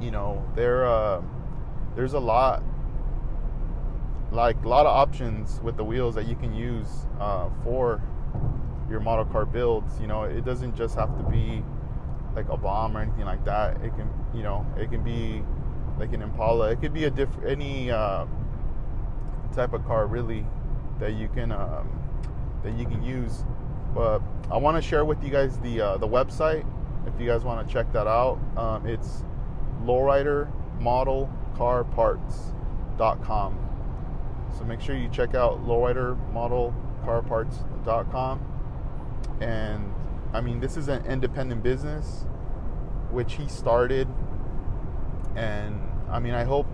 you 0.01 0.11
know, 0.11 0.45
there 0.55 0.85
uh, 0.85 1.21
there's 1.95 2.13
a 2.13 2.19
lot, 2.19 2.63
like 4.31 4.63
a 4.63 4.67
lot 4.67 4.85
of 4.85 4.95
options 4.95 5.59
with 5.61 5.77
the 5.77 5.83
wheels 5.83 6.15
that 6.15 6.27
you 6.27 6.35
can 6.35 6.53
use 6.53 6.87
uh, 7.19 7.49
for 7.63 8.01
your 8.89 8.99
model 8.99 9.25
car 9.25 9.45
builds. 9.45 9.99
You 9.99 10.07
know, 10.07 10.23
it 10.23 10.45
doesn't 10.45 10.75
just 10.75 10.95
have 10.95 11.17
to 11.17 11.23
be 11.23 11.63
like 12.35 12.49
a 12.49 12.57
bomb 12.57 12.95
or 12.95 13.01
anything 13.01 13.25
like 13.25 13.43
that. 13.45 13.81
It 13.81 13.95
can, 13.95 14.09
you 14.33 14.43
know, 14.43 14.65
it 14.77 14.91
can 14.91 15.03
be 15.03 15.43
like 15.99 16.13
an 16.13 16.21
Impala. 16.21 16.71
It 16.71 16.81
could 16.81 16.93
be 16.93 17.05
a 17.05 17.09
different 17.09 17.49
any 17.49 17.89
uh, 17.89 18.25
type 19.53 19.73
of 19.73 19.85
car 19.85 20.07
really 20.07 20.45
that 20.99 21.13
you 21.13 21.27
can 21.29 21.51
um, 21.51 21.89
that 22.63 22.73
you 22.77 22.85
can 22.85 23.03
use. 23.03 23.43
But 23.93 24.21
I 24.51 24.57
want 24.57 24.81
to 24.81 24.81
share 24.81 25.05
with 25.05 25.23
you 25.23 25.29
guys 25.29 25.57
the 25.59 25.81
uh, 25.81 25.97
the 25.97 26.07
website 26.07 26.65
if 27.07 27.19
you 27.19 27.27
guys 27.27 27.43
want 27.43 27.65
to 27.65 27.73
check 27.73 27.91
that 27.93 28.07
out. 28.07 28.39
Um, 28.57 28.85
it's 28.85 29.23
lowrider 29.83 30.51
model 30.79 31.29
car 31.55 31.83
lowridermodelcarparts.com. 31.85 33.63
So 34.57 34.63
make 34.63 34.81
sure 34.81 34.95
you 34.95 35.09
check 35.09 35.35
out 35.35 35.65
lowrider 35.65 36.17
model 36.31 36.73
car 37.03 37.21
lowridermodelcarparts.com. 37.21 38.53
And 39.41 39.93
I 40.33 40.41
mean, 40.41 40.59
this 40.59 40.77
is 40.77 40.87
an 40.87 41.05
independent 41.05 41.63
business 41.63 42.25
which 43.11 43.35
he 43.35 43.47
started 43.47 44.07
and 45.35 45.79
I 46.09 46.19
mean, 46.19 46.33
I 46.33 46.43
hope, 46.43 46.65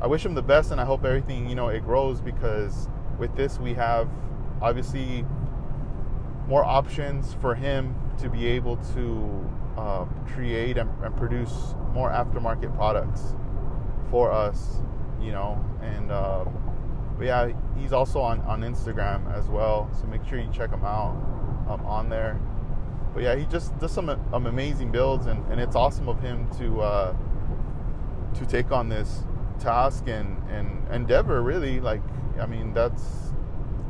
I 0.00 0.06
wish 0.06 0.24
him 0.24 0.34
the 0.34 0.42
best, 0.42 0.72
and 0.72 0.80
I 0.80 0.84
hope 0.84 1.04
everything, 1.04 1.48
you 1.48 1.54
know, 1.54 1.68
it 1.68 1.80
grows 1.80 2.20
because 2.20 2.88
with 3.18 3.34
this 3.34 3.58
we 3.58 3.72
have 3.74 4.08
obviously 4.60 5.24
more 6.46 6.64
options 6.64 7.34
for 7.40 7.54
him 7.54 7.94
to 8.18 8.28
be 8.28 8.46
able 8.46 8.76
to 8.94 9.50
uh, 9.76 10.04
create 10.26 10.78
and, 10.78 10.90
and, 11.02 11.16
produce 11.16 11.74
more 11.92 12.10
aftermarket 12.10 12.74
products 12.76 13.34
for 14.10 14.30
us, 14.30 14.80
you 15.20 15.32
know, 15.32 15.62
and 15.82 16.10
uh, 16.10 16.44
yeah, 17.20 17.50
he's 17.78 17.92
also 17.92 18.20
on, 18.20 18.40
on 18.42 18.60
Instagram 18.60 19.34
as 19.34 19.48
well, 19.48 19.90
so 19.98 20.06
make 20.06 20.24
sure 20.24 20.38
you 20.38 20.48
check 20.52 20.70
him 20.70 20.84
out 20.84 21.16
um, 21.68 21.84
on 21.86 22.08
there. 22.08 22.40
But 23.14 23.22
yeah, 23.22 23.34
he 23.34 23.46
just 23.46 23.76
does 23.78 23.92
some 23.92 24.10
um, 24.10 24.46
amazing 24.46 24.92
builds, 24.92 25.26
and, 25.26 25.44
and 25.50 25.60
it's 25.60 25.74
awesome 25.74 26.08
of 26.08 26.20
him 26.20 26.48
to 26.58 26.82
uh, 26.82 27.16
to 28.34 28.46
take 28.46 28.70
on 28.70 28.88
this 28.90 29.24
task 29.60 30.08
and, 30.08 30.36
and 30.48 30.86
endeavor 30.92 31.42
really. 31.42 31.80
Like 31.80 32.02
i 32.40 32.46
mean 32.46 32.74
that's 32.74 33.32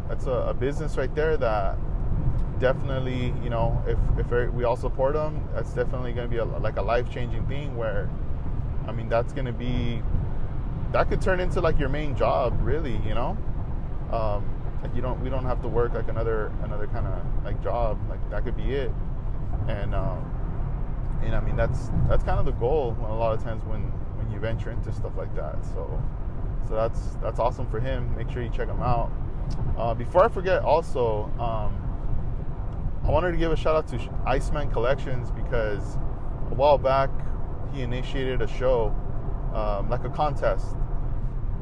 that's 0.08 0.26
a, 0.26 0.30
a 0.30 0.54
business 0.54 0.96
right 0.96 1.14
there 1.14 1.36
that 1.36 1.76
definitely 2.60 3.34
you 3.42 3.50
know 3.50 3.82
if 3.86 3.98
if 4.18 4.54
we 4.54 4.64
all 4.64 4.76
support 4.76 5.14
them 5.14 5.46
that's 5.52 5.72
definitely 5.74 6.12
going 6.12 6.26
to 6.26 6.30
be 6.30 6.38
a, 6.38 6.44
like 6.44 6.76
a 6.76 6.82
life-changing 6.82 7.44
thing 7.48 7.76
where 7.76 8.08
i 8.86 8.92
mean 8.92 9.08
that's 9.08 9.32
going 9.32 9.44
to 9.44 9.52
be 9.52 10.00
that 10.92 11.08
could 11.08 11.20
turn 11.20 11.40
into 11.40 11.60
like 11.60 11.78
your 11.78 11.88
main 11.88 12.16
job 12.16 12.56
really 12.62 12.98
you 13.06 13.14
know? 13.14 13.36
Um, 14.12 14.56
like 14.82 14.94
you 14.94 15.02
don't 15.02 15.20
we 15.22 15.30
don't 15.30 15.44
have 15.44 15.60
to 15.62 15.68
work 15.68 15.94
like 15.94 16.08
another 16.08 16.52
another 16.62 16.86
kind 16.86 17.06
of 17.06 17.44
like 17.44 17.62
job. 17.62 17.98
Like 18.08 18.30
that 18.30 18.44
could 18.44 18.56
be 18.56 18.74
it. 18.74 18.92
And 19.68 19.94
um 19.94 20.30
and 21.22 21.34
i 21.34 21.40
mean 21.40 21.56
that's 21.56 21.90
that's 22.08 22.22
kind 22.24 22.38
of 22.38 22.44
the 22.44 22.52
goal 22.52 22.96
a 23.08 23.14
lot 23.14 23.32
of 23.32 23.42
times 23.42 23.64
when 23.64 23.90
you 24.36 24.40
venture 24.40 24.70
into 24.70 24.92
stuff 24.92 25.16
like 25.16 25.34
that. 25.34 25.64
So, 25.64 26.02
so 26.68 26.74
that's 26.74 27.00
that's 27.22 27.40
awesome 27.40 27.66
for 27.68 27.80
him. 27.80 28.14
Make 28.16 28.30
sure 28.30 28.42
you 28.42 28.50
check 28.50 28.68
him 28.68 28.82
out. 28.82 29.10
Uh, 29.76 29.94
before 29.94 30.24
I 30.24 30.28
forget, 30.28 30.62
also, 30.62 31.24
um, 31.40 31.72
I 33.04 33.10
wanted 33.10 33.32
to 33.32 33.38
give 33.38 33.50
a 33.50 33.56
shout 33.56 33.76
out 33.76 33.88
to 33.88 34.10
Iceman 34.26 34.70
Collections 34.70 35.30
because 35.30 35.96
a 36.50 36.54
while 36.54 36.78
back 36.78 37.10
he 37.72 37.82
initiated 37.82 38.42
a 38.42 38.46
show, 38.46 38.94
um, 39.54 39.88
like 39.88 40.04
a 40.04 40.10
contest, 40.10 40.76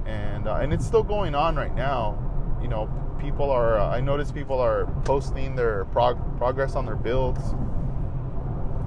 and 0.05 0.49
uh, 0.49 0.57
and 0.57 0.73
it's 0.73 0.85
still 0.85 1.05
going 1.05 1.35
on 1.35 1.55
right 1.57 1.75
now. 1.75 2.19
You 2.61 2.69
know, 2.69 2.91
people 3.21 3.51
are. 3.51 3.79
Uh, 3.79 3.89
I 3.89 4.01
notice 4.01 4.33
people 4.33 4.59
are 4.59 4.87
posting 5.05 5.55
their 5.55 5.85
prog- 5.87 6.39
progress 6.39 6.75
on 6.75 6.87
their 6.87 6.97
builds 6.97 7.41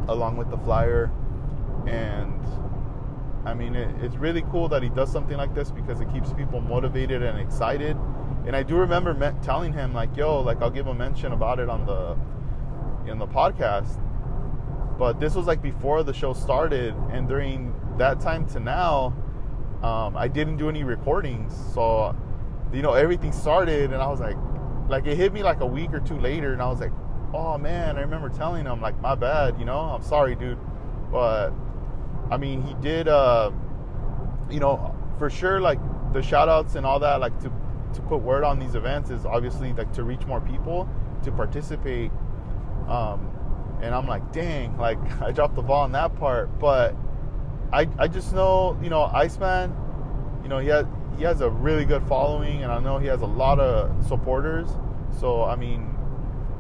along 0.10 0.38
with 0.38 0.50
the 0.50 0.58
flyer, 0.58 1.12
and 1.86 2.42
I 3.48 3.54
mean, 3.54 3.76
it, 3.76 3.90
it's 4.04 4.18
really 4.18 4.42
cool 4.52 4.68
that 4.70 4.84
he 4.84 4.90
does 4.90 5.10
something 5.12 5.38
like 5.38 5.56
this 5.56 5.72
because 5.72 6.02
it 6.02 6.12
keeps 6.12 6.34
people 6.34 6.60
motivated 6.60 7.24
and 7.24 7.40
excited. 7.40 7.96
And 8.46 8.56
I 8.56 8.62
do 8.62 8.76
remember 8.76 9.14
me- 9.14 9.32
telling 9.42 9.72
him 9.72 9.94
like, 9.94 10.16
"Yo, 10.18 10.42
like 10.42 10.62
I'll 10.62 10.70
give 10.70 10.88
a 10.88 10.94
mention 10.94 11.32
about 11.32 11.60
it 11.60 11.70
on 11.70 11.86
the 11.86 12.18
in 13.10 13.20
the 13.20 13.28
podcast." 13.28 14.02
But 15.00 15.20
this 15.20 15.34
was 15.36 15.48
like 15.48 15.62
before 15.62 16.04
the 16.04 16.14
show 16.14 16.34
started, 16.34 16.94
and 17.12 17.28
during 17.28 17.74
that 17.98 18.20
time 18.20 18.46
to 18.48 18.60
now, 18.60 19.14
um, 19.82 20.18
I 20.18 20.28
didn't 20.28 20.58
do 20.58 20.68
any 20.70 20.84
recordings. 20.84 21.54
So, 21.74 22.16
you 22.74 22.82
know, 22.82 22.94
everything 22.94 23.32
started, 23.32 23.94
and 23.94 24.02
I 24.02 24.08
was 24.08 24.20
like, 24.20 24.38
like 24.90 25.06
it 25.06 25.16
hit 25.16 25.32
me 25.32 25.42
like 25.42 25.62
a 25.62 25.66
week 25.66 25.94
or 25.94 26.00
two 26.02 26.20
later, 26.20 26.52
and 26.52 26.62
I 26.62 26.68
was 26.68 26.82
like, 26.82 26.94
"Oh 27.34 27.58
man!" 27.58 27.98
I 27.98 28.02
remember 28.02 28.28
telling 28.30 28.66
him 28.66 28.82
like, 28.82 29.00
"My 29.02 29.16
bad," 29.16 29.58
you 29.58 29.66
know, 29.66 29.80
I'm 29.80 30.04
sorry, 30.04 30.36
dude, 30.36 30.60
but 31.12 31.52
I 32.30 32.38
mean, 32.38 32.62
he 32.62 32.74
did, 32.76 33.08
uh, 33.08 33.52
you 34.50 34.60
know, 34.60 34.96
for 35.18 35.30
sure, 35.30 35.62
like 35.62 35.80
the 36.14 36.22
shout 36.22 36.50
outs 36.50 36.76
and 36.76 36.86
all 36.86 37.00
that, 37.00 37.20
like 37.20 37.38
to, 37.40 37.52
to 37.94 38.02
put 38.02 38.18
word 38.18 38.44
on 38.44 38.60
these 38.60 38.76
events 38.76 39.10
is 39.10 39.26
obviously 39.26 39.74
like 39.74 39.92
to 39.94 40.04
reach 40.04 40.26
more 40.26 40.42
people 40.42 40.90
to 41.24 41.32
participate. 41.32 42.12
Um, 42.88 43.32
and 43.82 43.94
I'm 43.96 44.08
like, 44.08 44.32
dang, 44.34 44.78
like 44.78 45.00
I 45.22 45.32
dropped 45.32 45.56
the 45.56 45.62
ball 45.62 45.84
on 45.84 45.92
that 45.94 46.16
part. 46.18 46.60
But 46.60 46.96
I, 47.72 47.88
I 47.98 48.08
just 48.08 48.34
know, 48.34 48.78
you 48.82 48.90
know, 48.90 49.04
Iceman, 49.04 49.76
you 50.44 50.50
know, 50.50 50.60
he 50.60 50.68
has, 50.68 50.86
he 51.18 51.24
has 51.24 51.42
a 51.42 51.50
really 51.50 51.86
good 51.86 52.04
following 52.08 52.64
and 52.64 52.72
I 52.72 52.80
know 52.80 53.00
he 53.00 53.08
has 53.08 53.22
a 53.22 53.26
lot 53.28 53.60
of 53.60 54.06
supporters. 54.06 54.68
So, 55.20 55.44
I 55.44 55.56
mean, 55.56 55.96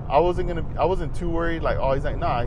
I 0.09 0.19
wasn't 0.19 0.47
gonna, 0.47 0.65
I 0.79 0.85
wasn't 0.85 1.13
too 1.13 1.29
worried. 1.29 1.61
Like, 1.61 1.77
oh, 1.77 1.91
he's 1.91 2.05
like, 2.05 2.17
nah, 2.17 2.45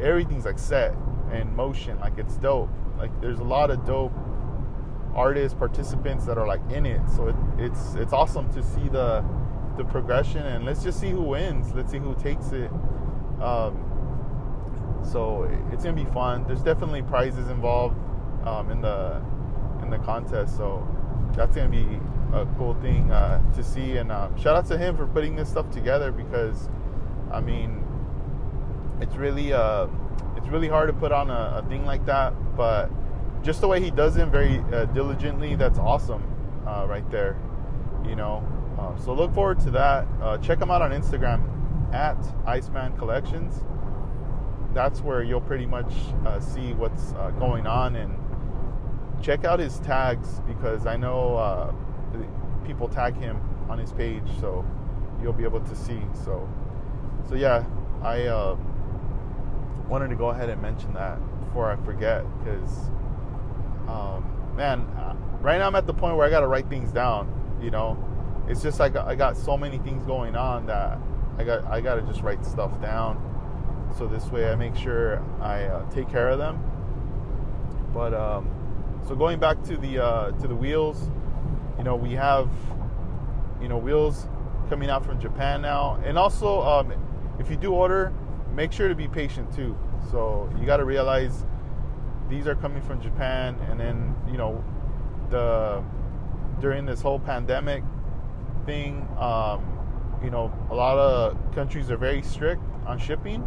everything's 0.00 0.46
like 0.46 0.58
set 0.58 0.94
and 1.32 1.54
motion. 1.54 1.98
Like 1.98 2.18
it's 2.18 2.36
dope. 2.36 2.70
Like 2.98 3.10
there's 3.20 3.38
a 3.38 3.44
lot 3.44 3.70
of 3.70 3.84
dope 3.86 4.12
artists, 5.14 5.56
participants 5.58 6.26
that 6.26 6.38
are 6.38 6.46
like 6.46 6.60
in 6.70 6.86
it. 6.86 7.00
So 7.14 7.28
it, 7.28 7.36
it's 7.58 7.94
it's 7.94 8.12
awesome 8.12 8.52
to 8.52 8.62
see 8.62 8.88
the 8.88 9.24
the 9.76 9.84
progression 9.84 10.44
and 10.46 10.64
let's 10.64 10.82
just 10.82 11.00
see 11.00 11.10
who 11.10 11.22
wins. 11.22 11.72
Let's 11.74 11.90
see 11.90 11.98
who 11.98 12.14
takes 12.14 12.52
it. 12.52 12.70
Um, 13.40 13.82
so 15.02 15.44
it's 15.72 15.84
gonna 15.84 15.96
be 15.96 16.10
fun. 16.10 16.46
There's 16.46 16.62
definitely 16.62 17.02
prizes 17.02 17.48
involved 17.48 17.96
um, 18.46 18.70
in 18.70 18.80
the 18.80 19.22
in 19.82 19.90
the 19.90 19.98
contest. 19.98 20.56
So 20.56 20.86
that's 21.34 21.56
gonna 21.56 21.68
be 21.68 22.00
a 22.32 22.46
cool 22.58 22.74
thing 22.74 23.10
uh, 23.10 23.40
to 23.54 23.62
see. 23.62 23.96
And 23.98 24.10
uh, 24.10 24.34
shout 24.36 24.56
out 24.56 24.66
to 24.66 24.78
him 24.78 24.96
for 24.96 25.06
putting 25.06 25.36
this 25.36 25.48
stuff 25.48 25.70
together 25.70 26.10
because 26.10 26.68
I 27.30 27.40
mean 27.40 27.84
it's 29.00 29.16
really 29.16 29.52
uh, 29.52 29.86
it's 30.36 30.48
really 30.48 30.68
hard 30.68 30.88
to 30.88 30.92
put 30.92 31.12
on 31.12 31.30
a, 31.30 31.62
a, 31.64 31.68
thing 31.68 31.84
like 31.84 32.04
that, 32.06 32.32
but 32.56 32.90
just 33.42 33.60
the 33.60 33.68
way 33.68 33.82
he 33.82 33.90
does 33.90 34.16
it 34.16 34.28
very 34.28 34.58
uh, 34.72 34.84
diligently, 34.86 35.54
that's 35.56 35.78
awesome 35.78 36.22
uh, 36.66 36.86
right 36.88 37.08
there. 37.10 37.36
You 38.06 38.16
know, 38.16 38.44
uh, 38.78 38.96
so 39.02 39.12
look 39.12 39.34
forward 39.34 39.58
to 39.60 39.70
that. 39.72 40.06
Uh, 40.20 40.38
check 40.38 40.60
him 40.60 40.70
out 40.70 40.82
on 40.82 40.90
Instagram 40.90 41.42
at 41.94 42.16
Iceman 42.46 42.96
Collections. 42.96 43.64
That's 44.74 45.00
where 45.00 45.22
you'll 45.22 45.40
pretty 45.40 45.66
much 45.66 45.92
uh, 46.26 46.38
see 46.38 46.74
what's 46.74 47.12
uh, 47.14 47.30
going 47.38 47.66
on 47.66 47.96
and 47.96 48.16
check 49.22 49.44
out 49.44 49.58
his 49.58 49.80
tags 49.80 50.40
because 50.46 50.86
I 50.86 50.96
know 50.96 51.74
people 52.66 52.88
tag 52.88 53.16
him 53.16 53.40
on 53.70 53.78
his 53.78 53.92
page, 53.92 54.24
so 54.40 54.64
you'll 55.22 55.32
be 55.32 55.44
able 55.44 55.60
to 55.60 55.74
see. 55.74 56.00
So, 56.24 56.48
so 57.28 57.34
yeah, 57.34 57.64
I 58.02 58.26
wanted 59.88 60.08
to 60.08 60.16
go 60.16 60.30
ahead 60.30 60.48
and 60.48 60.60
mention 60.60 60.92
that 60.94 61.18
before 61.40 61.70
I 61.70 61.76
forget 61.84 62.24
because, 62.38 62.88
um, 63.88 64.54
man, 64.56 64.80
uh, 64.80 65.14
right 65.40 65.58
now 65.58 65.66
I'm 65.66 65.74
at 65.74 65.86
the 65.86 65.94
point 65.94 66.16
where 66.16 66.26
I 66.26 66.30
got 66.30 66.40
to 66.40 66.46
write 66.46 66.68
things 66.68 66.92
down. 66.92 67.32
You 67.62 67.70
know, 67.70 67.96
it's 68.48 68.62
just 68.62 68.80
like 68.80 68.96
I 68.96 69.14
got 69.14 69.36
so 69.36 69.56
many 69.56 69.78
things 69.78 70.04
going 70.04 70.36
on 70.36 70.66
that 70.66 70.98
I 71.38 71.44
got 71.44 71.64
I 71.64 71.80
got 71.80 71.96
to 71.96 72.02
just 72.02 72.22
write 72.22 72.44
stuff 72.44 72.80
down. 72.80 73.22
So 73.96 74.06
this 74.06 74.26
way 74.26 74.50
I 74.50 74.56
make 74.56 74.76
sure 74.76 75.22
I 75.40 75.64
uh, 75.64 75.90
take 75.90 76.08
care 76.08 76.28
of 76.28 76.38
them. 76.38 76.62
But 77.94 78.12
um, 78.12 78.50
so 79.06 79.14
going 79.14 79.38
back 79.38 79.62
to 79.64 79.76
the 79.76 80.02
uh, 80.04 80.30
to 80.32 80.48
the 80.48 80.54
wheels, 80.54 81.10
you 81.78 81.84
know, 81.84 81.96
we 81.96 82.12
have 82.12 82.50
you 83.60 83.68
know 83.68 83.78
wheels 83.78 84.28
coming 84.68 84.90
out 84.90 85.04
from 85.04 85.20
Japan 85.20 85.62
now. 85.62 86.00
And 86.04 86.18
also, 86.18 86.60
um, 86.62 86.92
if 87.38 87.50
you 87.50 87.56
do 87.56 87.72
order, 87.72 88.12
make 88.56 88.72
sure 88.72 88.88
to 88.88 88.94
be 88.96 89.06
patient 89.06 89.54
too. 89.54 89.78
So 90.10 90.50
you 90.58 90.66
got 90.66 90.78
to 90.78 90.84
realize 90.84 91.44
these 92.28 92.48
are 92.48 92.56
coming 92.56 92.82
from 92.82 93.00
Japan, 93.00 93.54
and 93.70 93.78
then 93.78 94.16
you 94.28 94.38
know 94.38 94.64
the 95.30 95.84
during 96.60 96.86
this 96.86 97.02
whole 97.02 97.20
pandemic 97.20 97.84
thing, 98.64 99.06
um, 99.18 99.76
you 100.24 100.30
know, 100.30 100.52
a 100.70 100.74
lot 100.74 100.98
of 100.98 101.36
countries 101.54 101.90
are 101.90 101.96
very 101.96 102.22
strict 102.22 102.62
on 102.86 102.98
shipping 102.98 103.46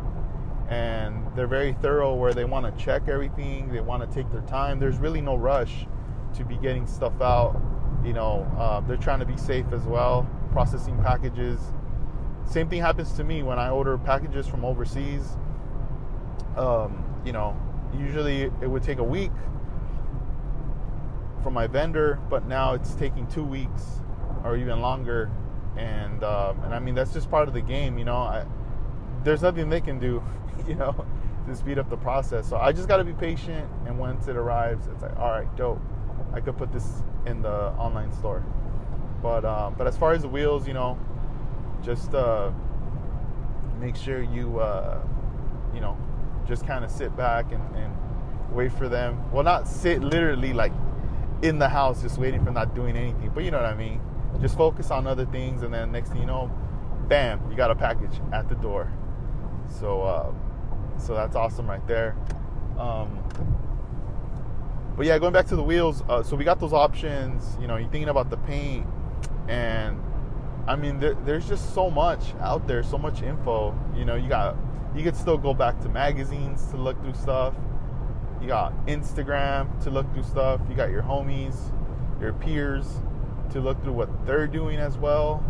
and 0.69 1.25
they're 1.35 1.47
very 1.47 1.73
thorough 1.73 2.13
where 2.13 2.33
they 2.33 2.45
want 2.45 2.65
to 2.65 2.83
check 2.83 3.07
everything, 3.07 3.69
they 3.69 3.81
want 3.81 4.07
to 4.07 4.15
take 4.15 4.31
their 4.31 4.41
time. 4.41 4.79
There's 4.79 4.97
really 4.97 5.21
no 5.21 5.35
rush 5.35 5.87
to 6.35 6.45
be 6.45 6.57
getting 6.57 6.85
stuff 6.85 7.19
out. 7.21 7.59
You 8.05 8.13
know, 8.13 8.49
uh, 8.57 8.79
they're 8.81 8.97
trying 8.97 9.19
to 9.19 9.25
be 9.25 9.35
safe 9.35 9.65
as 9.73 9.81
well, 9.83 10.29
processing 10.51 11.01
packages. 11.03 11.59
Same 12.49 12.67
thing 12.67 12.81
happens 12.81 13.13
to 13.13 13.23
me 13.23 13.43
when 13.43 13.59
I 13.59 13.69
order 13.69 13.95
packages 13.99 14.47
from 14.47 14.65
overseas. 14.65 15.37
Um, 16.57 17.05
you 17.23 17.31
know, 17.31 17.55
usually 17.95 18.43
it 18.43 18.67
would 18.67 18.81
take 18.81 18.97
a 18.97 19.03
week 19.03 19.31
from 21.43 21.53
my 21.53 21.67
vendor, 21.67 22.19
but 22.27 22.47
now 22.47 22.73
it's 22.73 22.95
taking 22.95 23.27
two 23.27 23.43
weeks 23.43 23.83
or 24.43 24.57
even 24.57 24.81
longer. 24.81 25.29
And 25.77 26.23
um, 26.23 26.63
and 26.63 26.73
I 26.73 26.79
mean 26.79 26.95
that's 26.95 27.13
just 27.13 27.29
part 27.29 27.47
of 27.47 27.53
the 27.53 27.61
game, 27.61 27.99
you 27.99 28.05
know. 28.05 28.17
I, 28.17 28.45
there's 29.23 29.43
nothing 29.43 29.69
they 29.69 29.81
can 29.81 29.99
do, 29.99 30.23
you 30.67 30.73
know, 30.73 31.05
to 31.47 31.55
speed 31.55 31.77
up 31.77 31.87
the 31.91 31.97
process. 31.97 32.49
So 32.49 32.57
I 32.57 32.71
just 32.71 32.87
got 32.87 32.97
to 32.97 33.03
be 33.03 33.13
patient, 33.13 33.69
and 33.85 33.99
once 33.99 34.27
it 34.27 34.35
arrives, 34.35 34.87
it's 34.87 35.03
like, 35.03 35.15
all 35.17 35.29
right, 35.29 35.55
dope. 35.55 35.79
I 36.33 36.39
could 36.39 36.57
put 36.57 36.71
this 36.71 37.03
in 37.27 37.43
the 37.43 37.51
online 37.77 38.11
store. 38.11 38.43
But 39.21 39.45
um, 39.45 39.75
but 39.77 39.85
as 39.85 39.95
far 39.97 40.13
as 40.13 40.23
the 40.23 40.27
wheels, 40.27 40.67
you 40.67 40.73
know, 40.73 40.97
just 41.83 42.13
uh, 42.13 42.51
make 43.79 43.95
sure 43.95 44.21
you 44.21 44.59
uh, 44.59 45.01
you 45.73 45.81
know 45.81 45.97
just 46.47 46.65
kind 46.65 46.83
of 46.83 46.91
sit 46.91 47.15
back 47.15 47.51
and, 47.51 47.63
and 47.75 47.93
wait 48.51 48.71
for 48.71 48.89
them. 48.89 49.31
Well, 49.31 49.43
not 49.43 49.67
sit 49.67 50.01
literally 50.01 50.53
like 50.53 50.73
in 51.41 51.59
the 51.59 51.69
house 51.69 52.01
just 52.01 52.17
waiting 52.17 52.43
for 52.43 52.51
not 52.51 52.75
doing 52.75 52.97
anything, 52.97 53.31
but 53.33 53.43
you 53.43 53.51
know 53.51 53.57
what 53.57 53.67
I 53.67 53.75
mean. 53.75 54.01
Just 54.41 54.57
focus 54.57 54.91
on 54.91 55.07
other 55.07 55.25
things, 55.25 55.63
and 55.63 55.73
then 55.73 55.91
next 55.91 56.09
thing 56.09 56.21
you 56.21 56.25
know, 56.25 56.51
bam, 57.07 57.41
you 57.49 57.57
got 57.57 57.71
a 57.71 57.75
package 57.75 58.21
at 58.31 58.47
the 58.47 58.55
door. 58.55 58.91
So, 59.79 60.01
uh, 60.01 60.33
so 60.97 61.13
that's 61.13 61.35
awesome 61.35 61.69
right 61.69 61.85
there. 61.87 62.15
Um, 62.77 63.23
but 64.95 65.05
yeah, 65.05 65.17
going 65.17 65.33
back 65.33 65.47
to 65.47 65.55
the 65.55 65.63
wheels. 65.63 66.03
Uh, 66.09 66.23
so 66.23 66.35
we 66.35 66.43
got 66.43 66.59
those 66.59 66.73
options. 66.73 67.57
You 67.59 67.67
know, 67.67 67.77
you're 67.77 67.89
thinking 67.89 68.09
about 68.09 68.29
the 68.29 68.37
paint, 68.37 68.85
and 69.47 70.01
I 70.67 70.75
mean, 70.75 70.99
there, 70.99 71.15
there's 71.25 71.47
just 71.47 71.73
so 71.73 71.89
much 71.89 72.33
out 72.39 72.67
there, 72.67 72.83
so 72.83 72.97
much 72.97 73.21
info. 73.21 73.77
You 73.95 74.05
know, 74.05 74.15
you 74.15 74.29
got 74.29 74.55
you 74.95 75.03
could 75.03 75.15
still 75.15 75.37
go 75.37 75.53
back 75.53 75.79
to 75.81 75.89
magazines 75.89 76.65
to 76.67 76.77
look 76.77 76.99
through 77.01 77.15
stuff. 77.15 77.53
You 78.41 78.47
got 78.47 78.73
Instagram 78.87 79.81
to 79.83 79.89
look 79.89 80.11
through 80.13 80.23
stuff. 80.23 80.61
You 80.69 80.75
got 80.75 80.89
your 80.89 81.03
homies, 81.03 81.55
your 82.21 82.33
peers 82.33 82.85
to 83.51 83.59
look 83.59 83.81
through 83.83 83.93
what 83.93 84.25
they're 84.25 84.47
doing 84.47 84.77
as 84.77 84.97
well 84.97 85.43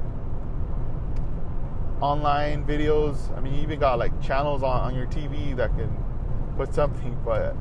online 2.02 2.66
videos. 2.66 3.36
I 3.38 3.42
mean, 3.42 3.56
you 3.56 3.62
even 3.62 3.80
got 3.80 4.00
like 4.00 4.20
channels 4.22 4.64
on, 4.64 4.82
on 4.82 4.96
your 4.96 5.08
TV 5.08 5.56
that 5.58 5.76
can 5.76 5.92
put 6.58 6.74
something, 6.74 7.18
but 7.26 7.56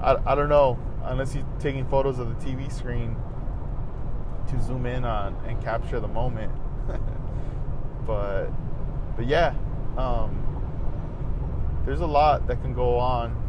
I, 0.00 0.16
I 0.26 0.34
don't 0.34 0.48
know. 0.48 0.78
Unless 1.02 1.34
you're 1.34 1.46
taking 1.58 1.86
photos 1.86 2.18
of 2.18 2.28
the 2.28 2.46
TV 2.46 2.72
screen 2.72 3.16
to 4.48 4.60
zoom 4.60 4.86
in 4.86 5.04
on 5.04 5.36
and 5.46 5.62
capture 5.62 6.00
the 6.00 6.08
moment. 6.08 6.52
but 8.06 8.48
but 9.16 9.26
yeah, 9.26 9.54
um, 9.96 11.82
there's 11.84 12.00
a 12.00 12.06
lot 12.06 12.46
that 12.46 12.60
can 12.62 12.74
go 12.74 12.98
on 12.98 13.40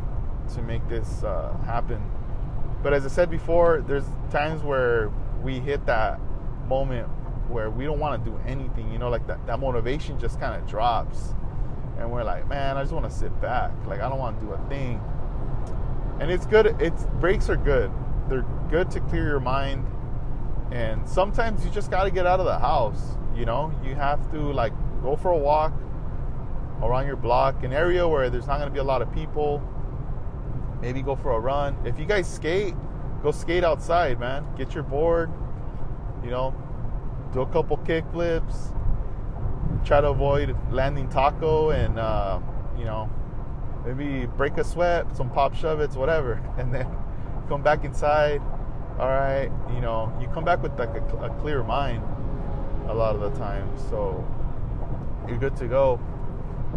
to 0.53 0.61
make 0.61 0.87
this 0.89 1.23
uh, 1.23 1.55
happen. 1.65 2.01
But 2.83 2.93
as 2.93 3.05
I 3.05 3.09
said 3.09 3.31
before, 3.31 3.83
there's 3.87 4.05
times 4.29 4.61
where 4.61 5.11
we 5.41 5.59
hit 5.59 5.85
that 5.87 6.19
moment 6.67 7.07
where 7.49 7.69
we 7.69 7.85
don't 7.85 7.99
want 7.99 8.23
to 8.23 8.29
do 8.29 8.37
anything, 8.45 8.91
you 8.91 8.97
know, 8.97 9.09
like 9.09 9.25
that, 9.27 9.45
that 9.47 9.59
motivation 9.59 10.19
just 10.19 10.39
kind 10.39 10.61
of 10.61 10.67
drops. 10.67 11.33
And 11.97 12.11
we're 12.11 12.23
like, 12.23 12.47
man, 12.47 12.77
I 12.77 12.81
just 12.81 12.93
want 12.93 13.09
to 13.09 13.15
sit 13.15 13.39
back. 13.41 13.71
Like, 13.87 14.01
I 14.01 14.09
don't 14.09 14.19
want 14.19 14.39
to 14.39 14.45
do 14.45 14.51
a 14.51 14.69
thing. 14.69 14.99
And 16.19 16.31
it's 16.31 16.45
good. 16.45 16.75
It's 16.79 17.05
breaks 17.19 17.49
are 17.49 17.57
good. 17.57 17.91
They're 18.29 18.45
good 18.69 18.89
to 18.91 18.99
clear 19.01 19.27
your 19.27 19.39
mind. 19.39 19.85
And 20.71 21.07
sometimes 21.07 21.63
you 21.63 21.71
just 21.71 21.91
got 21.91 22.05
to 22.05 22.11
get 22.11 22.25
out 22.25 22.39
of 22.39 22.45
the 22.45 22.59
house. 22.59 23.17
You 23.35 23.45
know, 23.45 23.73
you 23.83 23.95
have 23.95 24.31
to 24.31 24.39
like 24.39 24.73
go 25.01 25.15
for 25.15 25.31
a 25.31 25.37
walk 25.37 25.73
around 26.81 27.07
your 27.07 27.15
block, 27.15 27.63
an 27.63 27.73
area 27.73 28.07
where 28.07 28.29
there's 28.29 28.47
not 28.47 28.57
going 28.57 28.69
to 28.69 28.73
be 28.73 28.79
a 28.79 28.83
lot 28.83 29.01
of 29.01 29.13
people. 29.13 29.61
Maybe 30.81 31.01
go 31.01 31.15
for 31.15 31.31
a 31.31 31.39
run. 31.39 31.77
If 31.85 31.99
you 31.99 32.05
guys 32.05 32.31
skate, 32.31 32.75
go 33.23 33.31
skate 33.31 33.63
outside, 33.63 34.19
man. 34.19 34.45
Get 34.57 34.73
your 34.73 34.83
board. 34.83 35.31
You 36.23 36.31
know, 36.31 36.55
do 37.33 37.41
a 37.41 37.45
couple 37.47 37.77
kick 37.77 38.05
flips, 38.11 38.71
try 39.83 40.01
to 40.01 40.09
avoid 40.09 40.55
landing 40.71 41.09
taco, 41.09 41.69
and 41.69 41.99
uh, 41.99 42.39
you 42.77 42.85
know, 42.85 43.09
maybe 43.85 44.25
break 44.25 44.57
a 44.57 44.63
sweat, 44.63 45.15
some 45.15 45.29
pop 45.29 45.53
shove-its, 45.53 45.95
whatever, 45.95 46.41
and 46.57 46.73
then 46.73 46.87
come 47.47 47.61
back 47.61 47.83
inside. 47.83 48.41
All 48.97 49.09
right, 49.09 49.51
you 49.73 49.81
know, 49.81 50.17
you 50.21 50.27
come 50.29 50.45
back 50.45 50.63
with 50.63 50.79
like 50.79 50.95
a, 50.95 51.17
a 51.17 51.29
clear 51.41 51.63
mind 51.63 52.01
a 52.87 52.93
lot 52.93 53.13
of 53.13 53.19
the 53.19 53.37
time, 53.37 53.69
so 53.89 54.25
you're 55.27 55.37
good 55.37 55.57
to 55.57 55.67
go. 55.67 55.99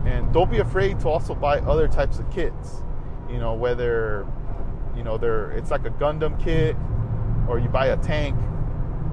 And 0.04 0.32
don't 0.32 0.50
be 0.50 0.58
afraid 0.58 0.98
to 1.00 1.08
also 1.08 1.34
buy 1.34 1.60
other 1.60 1.86
types 1.86 2.18
of 2.18 2.28
kits. 2.30 2.82
You 3.30 3.38
know, 3.38 3.54
whether 3.54 4.26
you 4.96 5.04
know 5.04 5.16
they're 5.16 5.52
it's 5.52 5.70
like 5.70 5.86
a 5.86 5.90
Gundam 5.90 6.42
kit, 6.42 6.74
or 7.48 7.60
you 7.60 7.68
buy 7.68 7.86
a 7.86 7.96
tank 7.96 8.36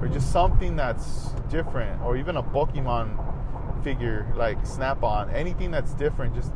or 0.02 0.08
just 0.08 0.32
something 0.32 0.74
that's 0.74 1.30
different, 1.48 2.02
or 2.02 2.16
even 2.16 2.36
a 2.36 2.42
Pokemon 2.42 3.84
figure 3.84 4.26
like 4.34 4.66
Snap-on, 4.66 5.30
anything 5.30 5.70
that's 5.70 5.94
different. 5.94 6.34
Just 6.34 6.52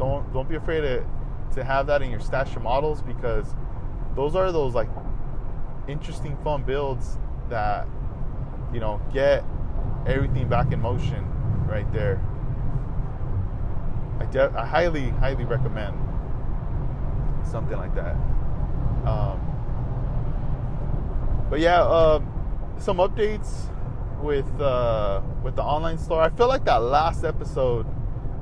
don't 0.00 0.32
don't 0.32 0.48
be 0.48 0.56
afraid 0.56 0.80
to 0.80 1.06
to 1.54 1.62
have 1.62 1.86
that 1.86 2.02
in 2.02 2.10
your 2.10 2.18
stash 2.18 2.56
of 2.56 2.62
models 2.62 3.02
because 3.02 3.54
those 4.16 4.34
are 4.34 4.50
those 4.50 4.74
like 4.74 4.88
interesting, 5.88 6.36
fun 6.44 6.62
builds 6.64 7.18
that 7.50 7.86
you 8.72 8.80
know 8.80 9.00
get 9.12 9.44
everything 10.06 10.48
back 10.48 10.72
in 10.72 10.80
motion 10.80 11.24
right 11.66 11.90
there. 11.92 12.20
I, 14.20 14.26
de- 14.26 14.52
I 14.56 14.64
highly, 14.64 15.10
highly 15.10 15.44
recommend 15.44 15.96
something 17.44 17.76
like 17.76 17.94
that. 17.94 18.16
Um, 19.06 19.40
but 21.50 21.60
yeah, 21.60 21.82
um, 21.82 22.26
some 22.78 22.98
updates 22.98 23.70
with 24.22 24.48
uh, 24.60 25.20
with 25.42 25.56
the 25.56 25.62
online 25.62 25.98
store. 25.98 26.22
I 26.22 26.30
feel 26.30 26.48
like 26.48 26.64
that 26.64 26.82
last 26.82 27.24
episode 27.24 27.86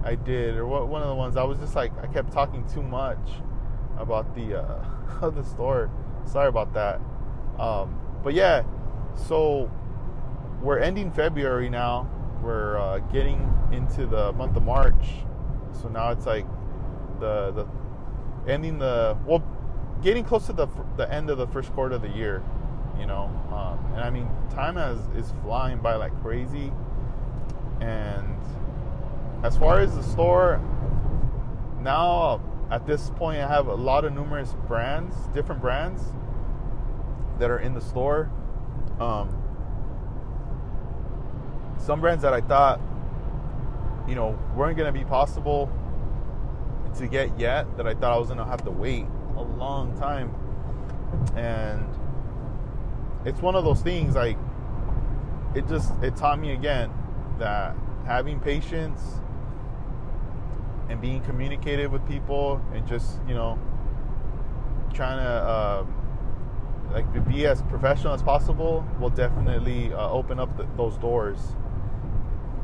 I 0.04 0.14
did, 0.14 0.56
or 0.56 0.66
what, 0.66 0.88
one 0.88 1.02
of 1.02 1.08
the 1.08 1.14
ones, 1.14 1.36
I 1.36 1.42
was 1.44 1.58
just 1.58 1.74
like 1.74 1.92
I 2.02 2.06
kept 2.06 2.32
talking 2.32 2.66
too 2.68 2.82
much 2.82 3.28
about 3.98 4.34
the 4.34 4.60
uh, 4.60 5.30
the 5.30 5.42
store. 5.42 5.90
Sorry 6.24 6.48
about 6.48 6.72
that. 6.74 7.00
Um, 7.62 7.98
but 8.22 8.34
yeah, 8.34 8.64
so 9.28 9.70
we're 10.60 10.78
ending 10.78 11.12
February 11.12 11.70
now. 11.70 12.10
We're 12.42 12.78
uh, 12.78 12.98
getting 12.98 13.48
into 13.72 14.06
the 14.06 14.32
month 14.32 14.56
of 14.56 14.64
March. 14.64 15.06
So 15.80 15.88
now 15.88 16.10
it's 16.10 16.26
like 16.26 16.46
the 17.20 17.52
the 17.52 18.52
ending 18.52 18.78
the 18.78 19.16
well, 19.24 19.42
getting 20.02 20.24
close 20.24 20.46
to 20.46 20.52
the 20.52 20.66
the 20.96 21.10
end 21.12 21.30
of 21.30 21.38
the 21.38 21.46
first 21.46 21.72
quarter 21.72 21.94
of 21.94 22.02
the 22.02 22.08
year 22.08 22.42
you 22.98 23.06
know. 23.06 23.24
Um, 23.50 23.92
and 23.94 24.00
I 24.02 24.10
mean, 24.10 24.28
time 24.50 24.76
has, 24.76 24.98
is 25.16 25.32
flying 25.42 25.78
by 25.78 25.94
like 25.96 26.18
crazy. 26.22 26.72
And 27.80 28.38
as 29.42 29.56
far 29.56 29.80
as 29.80 29.94
the 29.94 30.02
store, 30.02 30.60
now 31.80 32.40
at 32.70 32.86
this 32.86 33.10
point, 33.16 33.40
I 33.40 33.48
have 33.48 33.66
a 33.66 33.74
lot 33.74 34.04
of 34.04 34.12
numerous 34.12 34.54
brands, 34.66 35.14
different 35.34 35.60
brands 35.60 36.02
that 37.38 37.50
are 37.50 37.58
in 37.58 37.74
the 37.74 37.80
store. 37.80 38.30
Um, 39.00 39.38
some 41.78 42.00
brands 42.00 42.22
that 42.22 42.32
I 42.32 42.40
thought, 42.40 42.80
you 44.06 44.14
know, 44.14 44.38
weren't 44.54 44.76
going 44.76 44.92
to 44.92 44.98
be 44.98 45.04
possible 45.04 45.70
to 46.96 47.06
get 47.06 47.38
yet, 47.38 47.76
that 47.76 47.86
I 47.86 47.94
thought 47.94 48.12
I 48.12 48.18
was 48.18 48.28
going 48.28 48.38
to 48.38 48.44
have 48.44 48.62
to 48.64 48.70
wait 48.70 49.06
a 49.36 49.42
long 49.42 49.96
time. 49.98 50.34
And 51.36 51.86
it's 53.24 53.40
one 53.40 53.54
of 53.54 53.64
those 53.64 53.80
things 53.80 54.14
like 54.14 54.36
it 55.54 55.66
just 55.68 55.92
it 56.02 56.16
taught 56.16 56.38
me 56.38 56.52
again 56.52 56.90
that 57.38 57.74
having 58.06 58.40
patience 58.40 59.00
and 60.88 61.00
being 61.00 61.22
communicative 61.22 61.92
with 61.92 62.06
people 62.08 62.60
and 62.74 62.86
just 62.86 63.18
you 63.26 63.34
know 63.34 63.58
trying 64.92 65.18
to 65.18 65.30
uh, 65.30 65.84
like 66.90 67.06
be 67.26 67.46
as 67.46 67.62
professional 67.62 68.12
as 68.12 68.22
possible 68.22 68.86
will 69.00 69.10
definitely 69.10 69.92
uh, 69.92 70.10
open 70.10 70.38
up 70.38 70.56
the, 70.56 70.66
those 70.76 70.98
doors 70.98 71.38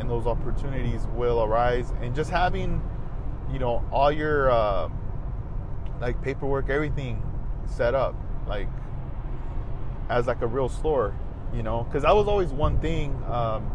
and 0.01 0.11
those 0.11 0.27
opportunities 0.27 1.07
will 1.15 1.43
arise. 1.43 1.93
And 2.03 2.15
just 2.15 2.31
having, 2.31 2.83
you 3.53 3.59
know, 3.59 3.85
all 3.91 4.13
your 4.13 4.51
uh, 4.51 4.89
like 6.01 6.21
paperwork, 6.23 6.71
everything 6.71 7.23
set 7.67 7.95
up, 7.95 8.15
like 8.47 8.69
as 10.09 10.27
like 10.27 10.43
a 10.43 10.47
real 10.47 10.69
store, 10.69 11.15
you 11.55 11.63
know, 11.63 11.85
because 11.85 12.03
that 12.03 12.15
was 12.15 12.29
always 12.29 12.51
one 12.51 12.81
thing. 12.81 13.23
Um, 13.25 13.71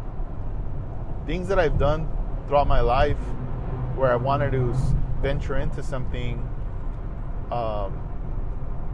things 1.26 1.48
that 1.48 1.60
I've 1.60 1.78
done 1.78 2.08
throughout 2.48 2.68
my 2.68 2.82
life 2.82 3.18
where 3.96 4.12
I 4.12 4.16
wanted 4.16 4.52
to 4.52 4.74
venture 5.22 5.58
into 5.58 5.82
something, 5.84 6.38
um, 7.52 8.00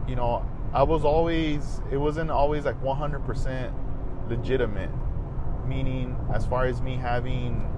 you 0.08 0.14
know, 0.14 0.48
I 0.72 0.84
was 0.84 1.04
always, 1.04 1.80
it 1.90 1.96
wasn't 1.96 2.30
always 2.30 2.64
like 2.64 2.80
100% 2.82 3.72
legitimate. 4.28 4.90
Meaning, 5.66 6.16
as 6.34 6.46
far 6.46 6.66
as 6.66 6.80
me 6.80 6.96
having, 6.96 7.68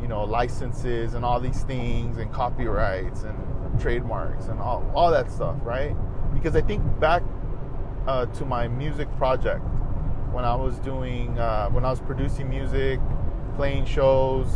you 0.00 0.08
know, 0.08 0.24
licenses 0.24 1.14
and 1.14 1.24
all 1.24 1.40
these 1.40 1.62
things 1.64 2.18
and 2.18 2.32
copyrights 2.32 3.22
and 3.22 3.80
trademarks 3.80 4.46
and 4.46 4.60
all, 4.60 4.88
all 4.94 5.10
that 5.10 5.30
stuff, 5.30 5.56
right? 5.62 5.96
Because 6.32 6.56
I 6.56 6.60
think 6.60 6.82
back 7.00 7.22
uh, 8.06 8.26
to 8.26 8.44
my 8.44 8.68
music 8.68 9.08
project 9.16 9.62
when 10.32 10.44
I 10.44 10.54
was 10.54 10.78
doing, 10.80 11.38
uh, 11.38 11.68
when 11.70 11.84
I 11.84 11.90
was 11.90 12.00
producing 12.00 12.48
music, 12.48 13.00
playing 13.56 13.86
shows, 13.86 14.46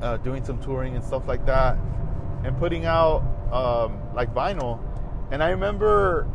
uh, 0.00 0.16
doing 0.18 0.44
some 0.44 0.60
touring 0.62 0.94
and 0.96 1.04
stuff 1.04 1.26
like 1.26 1.44
that, 1.46 1.78
and 2.44 2.56
putting 2.58 2.86
out 2.86 3.22
um, 3.52 4.00
like 4.14 4.32
vinyl. 4.34 4.80
And 5.32 5.42
I 5.42 5.48
remember 5.48 6.28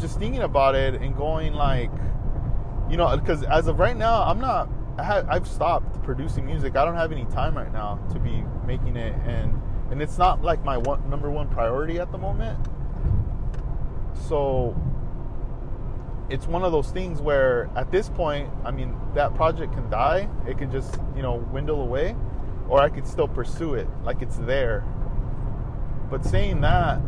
just 0.00 0.18
thinking 0.18 0.40
about 0.40 0.74
it 0.74 0.94
and 0.94 1.14
going 1.14 1.52
like, 1.52 1.90
you 2.88 2.96
know, 2.96 3.14
because 3.14 3.42
as 3.42 3.66
of 3.66 3.78
right 3.78 3.96
now, 3.96 4.22
I'm 4.22 4.40
not. 4.40 4.70
I 4.98 5.02
have, 5.04 5.28
I've 5.28 5.46
stopped 5.46 6.02
producing 6.02 6.46
music. 6.46 6.74
I 6.74 6.84
don't 6.86 6.96
have 6.96 7.12
any 7.12 7.26
time 7.26 7.54
right 7.56 7.72
now 7.72 7.96
to 8.10 8.18
be 8.18 8.42
making 8.66 8.96
it, 8.96 9.14
and 9.26 9.60
and 9.90 10.00
it's 10.00 10.16
not 10.16 10.42
like 10.42 10.64
my 10.64 10.78
one 10.78 11.08
number 11.10 11.30
one 11.30 11.48
priority 11.48 11.98
at 11.98 12.10
the 12.10 12.16
moment. 12.16 12.58
So 14.28 14.74
it's 16.30 16.46
one 16.46 16.62
of 16.62 16.72
those 16.72 16.90
things 16.90 17.20
where 17.20 17.68
at 17.76 17.90
this 17.90 18.08
point, 18.08 18.50
I 18.64 18.70
mean, 18.70 18.96
that 19.14 19.34
project 19.34 19.74
can 19.74 19.90
die. 19.90 20.26
It 20.48 20.56
can 20.56 20.72
just 20.72 20.98
you 21.14 21.20
know 21.20 21.40
dwindle 21.50 21.82
away, 21.82 22.16
or 22.66 22.80
I 22.80 22.88
could 22.88 23.06
still 23.06 23.28
pursue 23.28 23.74
it 23.74 23.88
like 24.04 24.22
it's 24.22 24.36
there. 24.38 24.84
But 26.10 26.24
saying 26.24 26.62
that, 26.62 27.00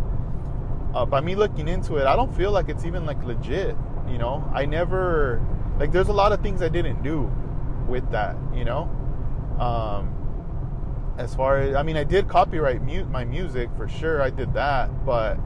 uh, 0.94 1.04
by 1.04 1.20
me 1.20 1.34
looking 1.34 1.68
into 1.68 1.96
it, 1.96 2.06
I 2.06 2.14
don't 2.14 2.34
feel 2.34 2.52
like 2.52 2.68
it's 2.68 2.84
even 2.84 3.04
like 3.04 3.22
legit. 3.24 3.76
You 4.08 4.18
know, 4.18 4.48
I 4.54 4.64
never 4.64 5.44
like 5.78 5.92
there's 5.92 6.08
a 6.08 6.12
lot 6.12 6.32
of 6.32 6.40
things 6.40 6.62
I 6.62 6.68
didn't 6.68 7.02
do 7.02 7.30
with 7.88 8.08
that, 8.12 8.36
you 8.54 8.64
know. 8.64 8.88
Um, 9.58 10.14
as 11.18 11.34
far 11.34 11.58
as 11.58 11.74
I 11.74 11.82
mean, 11.82 11.96
I 11.96 12.04
did 12.04 12.28
copyright 12.28 12.82
mute 12.82 13.10
my 13.10 13.24
music 13.24 13.70
for 13.76 13.88
sure. 13.88 14.22
I 14.22 14.30
did 14.30 14.54
that, 14.54 15.04
but 15.04 15.38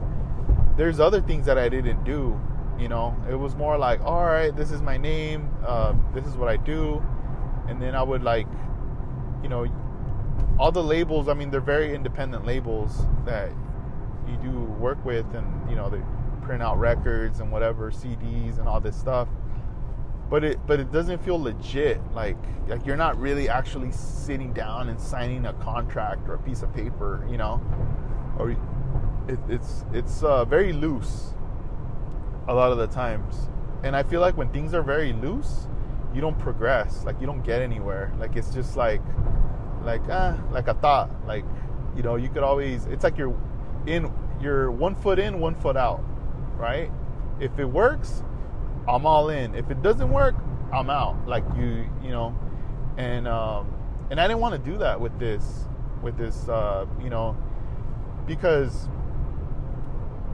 there's 0.77 0.99
other 0.99 1.21
things 1.21 1.45
that 1.47 1.57
I 1.57 1.67
didn't 1.67 2.03
do. 2.03 2.39
You 2.77 2.87
know, 2.87 3.15
it 3.29 3.35
was 3.35 3.55
more 3.55 3.77
like, 3.77 4.01
all 4.01 4.23
right, 4.23 4.55
this 4.55 4.71
is 4.71 4.81
my 4.81 4.97
name, 4.97 5.49
uh, 5.65 5.93
this 6.13 6.25
is 6.25 6.37
what 6.37 6.47
I 6.47 6.55
do, 6.55 7.03
and 7.67 7.81
then 7.81 7.93
I 7.93 8.01
would 8.01 8.23
like, 8.23 8.47
you 9.43 9.49
know, 9.49 9.65
all 10.57 10.71
the 10.71 10.83
labels. 10.83 11.27
I 11.27 11.33
mean, 11.33 11.49
they're 11.49 11.59
very 11.59 11.93
independent 11.93 12.45
labels 12.45 13.05
that 13.25 13.51
you 14.27 14.37
do 14.37 14.51
work 14.51 15.03
with, 15.05 15.25
and 15.33 15.69
you 15.69 15.75
know, 15.75 15.89
they 15.89 16.01
print 16.41 16.61
out 16.61 16.79
records 16.79 17.39
and 17.39 17.51
whatever 17.51 17.91
CDs 17.91 18.59
and 18.59 18.67
all 18.67 18.79
this 18.79 18.95
stuff. 18.95 19.27
But 20.29 20.43
it 20.43 20.59
but 20.67 20.79
it 20.79 20.91
doesn't 20.91 21.23
feel 21.23 21.41
legit. 21.41 21.99
Like 22.13 22.37
like 22.67 22.85
you're 22.85 22.97
not 22.97 23.19
really 23.19 23.49
actually 23.49 23.91
sitting 23.91 24.53
down 24.53 24.89
and 24.89 24.99
signing 24.99 25.45
a 25.45 25.53
contract 25.53 26.27
or 26.29 26.35
a 26.35 26.39
piece 26.39 26.61
of 26.61 26.73
paper 26.73 27.27
you 27.29 27.37
know? 27.37 27.61
Or 28.37 28.51
it, 28.51 29.39
it's 29.47 29.85
it's 29.91 30.23
uh, 30.23 30.45
very 30.45 30.71
loose 30.71 31.33
a 32.47 32.53
lot 32.53 32.71
of 32.71 32.77
the 32.77 32.87
times. 32.87 33.49
And 33.83 33.95
i 33.95 34.03
feel 34.03 34.19
like 34.19 34.35
when 34.35 34.49
things 34.49 34.73
are 34.73 34.81
very 34.83 35.13
loose 35.13 35.67
you 36.13 36.21
don't 36.21 36.37
progress. 36.39 37.03
Like 37.05 37.19
you 37.21 37.27
don't 37.27 37.43
get 37.43 37.61
anywhere. 37.61 38.11
Like 38.19 38.35
it's 38.35 38.53
just 38.53 38.75
like 38.75 39.01
like 39.83 40.01
ah 40.09 40.37
like 40.51 40.67
a 40.67 40.73
thought. 40.75 41.09
Like 41.27 41.45
you 41.95 42.03
know 42.03 42.15
you 42.15 42.29
could 42.29 42.43
always 42.43 42.85
it's 42.85 43.03
like 43.03 43.17
you're 43.17 43.35
in 43.87 44.11
you're 44.41 44.71
one 44.71 44.95
foot 44.95 45.19
in 45.19 45.39
one 45.39 45.55
foot 45.55 45.75
out 45.75 46.03
right 46.57 46.91
if 47.39 47.57
it 47.59 47.65
works 47.65 48.23
I'm 48.89 49.05
all 49.05 49.29
in. 49.29 49.53
If 49.53 49.69
it 49.69 49.81
doesn't 49.83 50.09
work, 50.09 50.35
I'm 50.73 50.89
out. 50.89 51.27
Like 51.27 51.43
you, 51.55 51.87
you 52.03 52.09
know, 52.09 52.37
and 52.97 53.27
um, 53.27 53.71
and 54.09 54.19
I 54.19 54.27
didn't 54.27 54.39
want 54.39 54.63
to 54.63 54.71
do 54.71 54.77
that 54.79 54.99
with 54.99 55.17
this, 55.19 55.67
with 56.01 56.17
this, 56.17 56.49
uh, 56.49 56.85
you 57.01 57.09
know, 57.09 57.37
because 58.25 58.89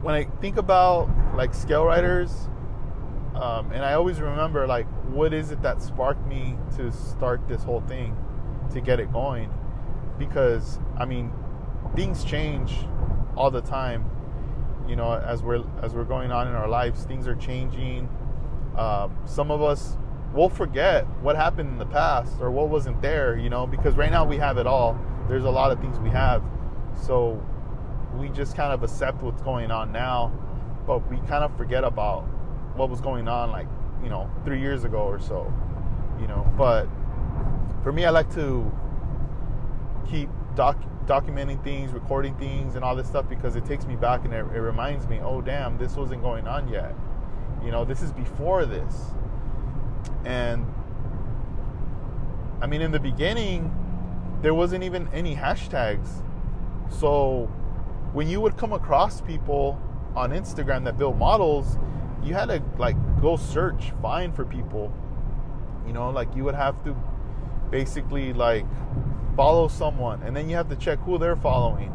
when 0.00 0.14
I 0.14 0.24
think 0.40 0.56
about 0.56 1.10
like 1.36 1.52
scale 1.52 1.84
riders, 1.84 2.48
um, 3.34 3.72
and 3.72 3.84
I 3.84 3.92
always 3.92 4.20
remember 4.20 4.66
like 4.66 4.86
what 5.10 5.34
is 5.34 5.50
it 5.50 5.60
that 5.62 5.82
sparked 5.82 6.26
me 6.26 6.56
to 6.76 6.90
start 6.90 7.46
this 7.48 7.62
whole 7.62 7.82
thing, 7.82 8.16
to 8.72 8.80
get 8.80 9.00
it 9.00 9.12
going, 9.12 9.52
because 10.18 10.78
I 10.96 11.04
mean, 11.04 11.30
things 11.94 12.24
change 12.24 12.72
all 13.36 13.50
the 13.50 13.62
time. 13.62 14.10
You 14.88 14.96
know, 14.96 15.12
as 15.12 15.42
we're 15.42 15.64
as 15.82 15.94
we're 15.94 16.04
going 16.04 16.30
on 16.30 16.48
in 16.48 16.54
our 16.54 16.68
lives, 16.68 17.04
things 17.04 17.26
are 17.26 17.34
changing 17.34 18.08
um, 18.76 19.16
some 19.24 19.50
of 19.50 19.62
us 19.62 19.96
will 20.34 20.50
forget 20.50 21.06
what 21.22 21.34
happened 21.34 21.70
in 21.70 21.78
the 21.78 21.86
past 21.86 22.34
or 22.40 22.50
what 22.50 22.68
wasn't 22.68 23.00
there, 23.00 23.38
you 23.38 23.48
know, 23.48 23.66
because 23.66 23.96
right 23.96 24.10
now 24.10 24.24
we 24.24 24.36
have 24.36 24.58
it 24.58 24.66
all. 24.66 24.98
There's 25.28 25.44
a 25.44 25.50
lot 25.50 25.72
of 25.72 25.80
things 25.80 25.98
we 25.98 26.10
have. 26.10 26.42
So 27.02 27.42
we 28.14 28.28
just 28.28 28.54
kind 28.54 28.72
of 28.72 28.82
accept 28.82 29.22
what's 29.22 29.40
going 29.42 29.70
on 29.70 29.92
now, 29.92 30.32
but 30.86 31.10
we 31.10 31.16
kind 31.26 31.42
of 31.42 31.56
forget 31.56 31.84
about 31.84 32.22
what 32.76 32.90
was 32.90 33.00
going 33.00 33.28
on 33.28 33.50
like, 33.50 33.66
you 34.02 34.10
know, 34.10 34.30
three 34.44 34.60
years 34.60 34.84
ago 34.84 34.98
or 34.98 35.18
so, 35.18 35.50
you 36.20 36.26
know. 36.26 36.46
But 36.58 36.86
for 37.82 37.92
me, 37.92 38.04
I 38.04 38.10
like 38.10 38.32
to 38.34 38.70
keep 40.06 40.28
doc- 40.54 40.84
documenting 41.06 41.62
things, 41.62 41.92
recording 41.92 42.34
things, 42.36 42.74
and 42.74 42.84
all 42.84 42.96
this 42.96 43.06
stuff 43.06 43.28
because 43.28 43.56
it 43.56 43.64
takes 43.64 43.86
me 43.86 43.96
back 43.96 44.24
and 44.24 44.34
it, 44.34 44.38
it 44.54 44.60
reminds 44.60 45.06
me, 45.06 45.20
oh, 45.22 45.40
damn, 45.40 45.78
this 45.78 45.94
wasn't 45.96 46.22
going 46.22 46.46
on 46.46 46.68
yet 46.68 46.94
you 47.66 47.72
know, 47.72 47.84
this 47.84 48.00
is 48.00 48.12
before 48.12 48.64
this. 48.64 48.94
And 50.24 50.64
I 52.60 52.66
mean, 52.66 52.80
in 52.80 52.92
the 52.92 53.00
beginning, 53.00 53.74
there 54.40 54.54
wasn't 54.54 54.84
even 54.84 55.08
any 55.12 55.34
hashtags. 55.34 56.22
So 56.88 57.50
when 58.12 58.28
you 58.28 58.40
would 58.40 58.56
come 58.56 58.72
across 58.72 59.20
people 59.20 59.80
on 60.14 60.30
Instagram 60.30 60.84
that 60.84 60.96
build 60.96 61.18
models, 61.18 61.76
you 62.22 62.34
had 62.34 62.46
to 62.46 62.62
like 62.78 62.96
go 63.20 63.36
search, 63.36 63.92
find 64.00 64.34
for 64.34 64.44
people. 64.44 64.92
You 65.86 65.92
know, 65.92 66.10
like 66.10 66.34
you 66.36 66.44
would 66.44 66.54
have 66.54 66.82
to 66.84 66.96
basically 67.70 68.32
like 68.32 68.64
follow 69.36 69.68
someone 69.68 70.22
and 70.22 70.34
then 70.36 70.48
you 70.48 70.56
have 70.56 70.68
to 70.68 70.76
check 70.76 70.98
who 71.00 71.18
they're 71.18 71.36
following 71.36 71.92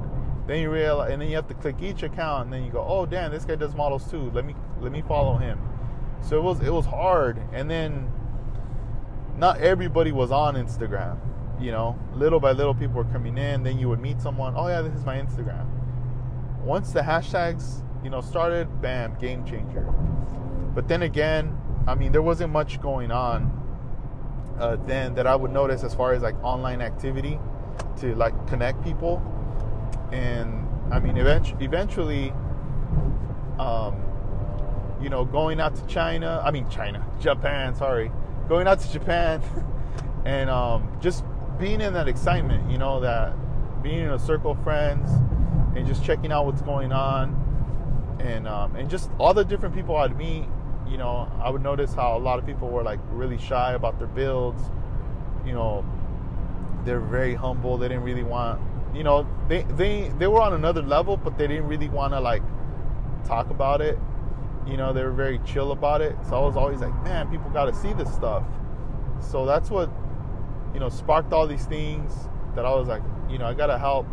then 0.47 0.59
you 0.59 0.69
realize, 0.69 1.11
and 1.11 1.21
then 1.21 1.29
you 1.29 1.35
have 1.35 1.47
to 1.47 1.53
click 1.53 1.77
each 1.81 2.03
account, 2.03 2.45
and 2.45 2.53
then 2.53 2.63
you 2.63 2.71
go, 2.71 2.83
"Oh, 2.85 3.05
damn, 3.05 3.31
this 3.31 3.45
guy 3.45 3.55
does 3.55 3.75
models 3.75 4.09
too. 4.09 4.31
Let 4.31 4.45
me 4.45 4.55
let 4.81 4.91
me 4.91 5.01
follow 5.01 5.37
him." 5.37 5.59
So 6.21 6.37
it 6.37 6.43
was 6.43 6.59
it 6.61 6.73
was 6.73 6.85
hard, 6.85 7.41
and 7.53 7.69
then 7.69 8.11
not 9.37 9.61
everybody 9.61 10.11
was 10.11 10.31
on 10.31 10.55
Instagram. 10.55 11.19
You 11.59 11.71
know, 11.71 11.99
little 12.13 12.39
by 12.39 12.51
little, 12.51 12.73
people 12.73 12.95
were 12.95 13.11
coming 13.11 13.37
in. 13.37 13.63
Then 13.63 13.77
you 13.77 13.87
would 13.89 13.99
meet 14.01 14.19
someone. 14.19 14.53
Oh 14.57 14.67
yeah, 14.67 14.81
this 14.81 14.93
is 14.93 15.05
my 15.05 15.17
Instagram. 15.17 15.67
Once 16.63 16.91
the 16.91 17.01
hashtags, 17.01 17.83
you 18.03 18.09
know, 18.09 18.21
started, 18.21 18.81
bam, 18.81 19.15
game 19.19 19.45
changer. 19.45 19.83
But 20.73 20.87
then 20.87 21.03
again, 21.03 21.57
I 21.87 21.95
mean, 21.95 22.11
there 22.11 22.21
wasn't 22.21 22.51
much 22.51 22.81
going 22.81 23.11
on 23.11 23.60
uh, 24.61 24.77
then 24.85 25.15
that 25.15 25.27
I 25.27 25.35
would 25.35 25.51
notice 25.51 25.83
as 25.83 25.93
far 25.93 26.13
as 26.13 26.21
like 26.21 26.41
online 26.43 26.81
activity 26.81 27.39
to 27.97 28.15
like 28.15 28.47
connect 28.47 28.83
people 28.83 29.21
and 30.11 30.67
I 30.91 30.99
mean, 30.99 31.17
eventually, 31.17 31.63
eventually, 31.63 32.33
um, 33.57 33.95
you 35.01 35.09
know, 35.09 35.23
going 35.23 35.61
out 35.61 35.75
to 35.77 35.85
China, 35.87 36.41
I 36.45 36.51
mean, 36.51 36.69
China, 36.69 37.05
Japan, 37.21 37.75
sorry, 37.75 38.11
going 38.49 38.67
out 38.67 38.81
to 38.81 38.91
Japan, 38.91 39.41
and 40.25 40.49
um, 40.49 40.91
just 40.99 41.23
being 41.57 41.79
in 41.79 41.93
that 41.93 42.09
excitement, 42.09 42.69
you 42.69 42.77
know, 42.77 42.99
that 42.99 43.33
being 43.81 43.99
in 43.99 44.09
a 44.09 44.19
circle 44.19 44.51
of 44.51 44.63
friends 44.63 45.09
and 45.75 45.87
just 45.87 46.03
checking 46.03 46.31
out 46.31 46.45
what's 46.45 46.61
going 46.61 46.91
on, 46.91 48.17
and 48.19 48.47
um, 48.47 48.75
and 48.75 48.89
just 48.89 49.09
all 49.17 49.33
the 49.33 49.45
different 49.45 49.73
people 49.73 49.95
I'd 49.95 50.17
meet. 50.17 50.45
You 50.91 50.97
know, 50.97 51.31
I 51.41 51.49
would 51.49 51.63
notice 51.63 51.93
how 51.93 52.17
a 52.17 52.19
lot 52.19 52.37
of 52.37 52.45
people 52.45 52.69
were 52.69 52.83
like 52.83 52.99
really 53.11 53.37
shy 53.37 53.73
about 53.73 53.97
their 53.97 54.07
builds. 54.07 54.61
You 55.45 55.53
know, 55.53 55.85
they're 56.83 56.99
very 56.99 57.33
humble. 57.33 57.77
They 57.77 57.87
didn't 57.87 58.03
really 58.03 58.23
want 58.23 58.61
you 58.93 59.03
know, 59.03 59.25
they 59.47 59.63
they 59.63 60.09
they 60.19 60.27
were 60.27 60.41
on 60.41 60.53
another 60.53 60.81
level, 60.81 61.15
but 61.15 61.37
they 61.37 61.47
didn't 61.47 61.67
really 61.67 61.87
want 61.87 62.13
to 62.13 62.19
like 62.19 62.43
talk 63.25 63.49
about 63.49 63.81
it. 63.81 63.97
You 64.67 64.77
know, 64.77 64.91
they 64.93 65.03
were 65.03 65.11
very 65.11 65.39
chill 65.45 65.71
about 65.71 66.01
it. 66.01 66.15
So 66.27 66.35
I 66.35 66.45
was 66.45 66.57
always 66.57 66.81
like, 66.81 66.93
man, 67.03 67.29
people 67.29 67.49
got 67.51 67.65
to 67.65 67.73
see 67.73 67.93
this 67.93 68.13
stuff. 68.13 68.43
So 69.21 69.45
that's 69.45 69.69
what 69.69 69.89
you 70.73 70.79
know, 70.79 70.89
sparked 70.89 71.33
all 71.33 71.47
these 71.47 71.65
things 71.65 72.13
that 72.55 72.65
I 72.65 72.73
was 72.73 72.87
like, 72.87 73.03
you 73.29 73.37
know, 73.37 73.45
I 73.45 73.53
gotta 73.53 73.77
help 73.77 74.07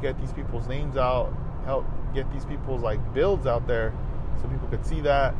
get 0.00 0.18
these 0.20 0.32
people's 0.32 0.66
names 0.66 0.96
out, 0.96 1.32
help 1.64 1.86
get 2.14 2.30
these 2.32 2.44
people's 2.44 2.82
like 2.82 3.00
builds 3.14 3.46
out 3.46 3.66
there 3.66 3.94
so 4.40 4.48
people 4.48 4.68
could 4.68 4.84
see 4.84 5.00
that. 5.02 5.34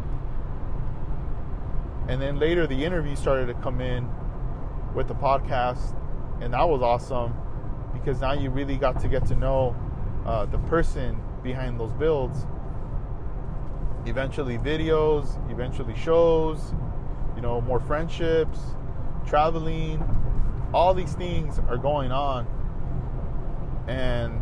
And 2.09 2.21
then 2.21 2.39
later 2.39 2.67
the 2.67 2.85
interview 2.85 3.17
started 3.17 3.47
to 3.47 3.55
come 3.55 3.81
in 3.81 4.09
with 4.95 5.09
the 5.09 5.15
podcast, 5.15 5.97
and 6.41 6.53
that 6.55 6.69
was 6.69 6.83
awesome 6.83 7.35
because 7.93 8.21
now 8.21 8.33
you 8.33 8.51
really 8.51 8.77
got 8.77 9.01
to 9.01 9.09
get 9.09 9.27
to 9.27 9.37
know 9.37 9.77
uh, 10.27 10.47
the 10.47 10.59
person 10.59 11.21
behind 11.43 11.79
those 11.79 11.93
builds. 11.93 12.47
Eventually, 14.05 14.59
videos, 14.59 15.39
eventually, 15.51 15.95
shows, 15.95 16.75
you 17.37 17.43
know, 17.43 17.61
more 17.61 17.81
friendships, 17.81 18.59
traveling, 19.27 20.03
all 20.75 20.95
these 20.95 21.15
things 21.15 21.61
are 21.69 21.77
going 21.77 22.11
on. 22.11 22.47
And 23.87 24.41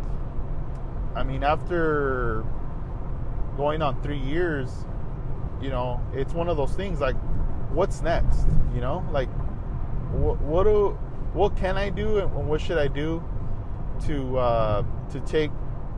I 1.15 1.23
mean, 1.23 1.43
after 1.43 2.43
going 3.57 3.81
on 3.81 4.01
three 4.01 4.19
years, 4.19 4.71
you 5.61 5.69
know, 5.69 6.01
it's 6.13 6.33
one 6.33 6.47
of 6.47 6.57
those 6.57 6.73
things 6.73 6.99
like, 6.99 7.15
what's 7.73 8.01
next? 8.01 8.45
You 8.73 8.81
know, 8.81 9.05
like, 9.11 9.29
what, 10.11 10.39
what 10.41 10.63
do, 10.63 10.97
what 11.33 11.55
can 11.55 11.77
I 11.77 11.89
do 11.89 12.19
and 12.19 12.47
what 12.47 12.61
should 12.61 12.77
I 12.77 12.87
do 12.87 13.23
to 14.05 14.37
uh, 14.37 14.83
to 15.11 15.19
take 15.21 15.51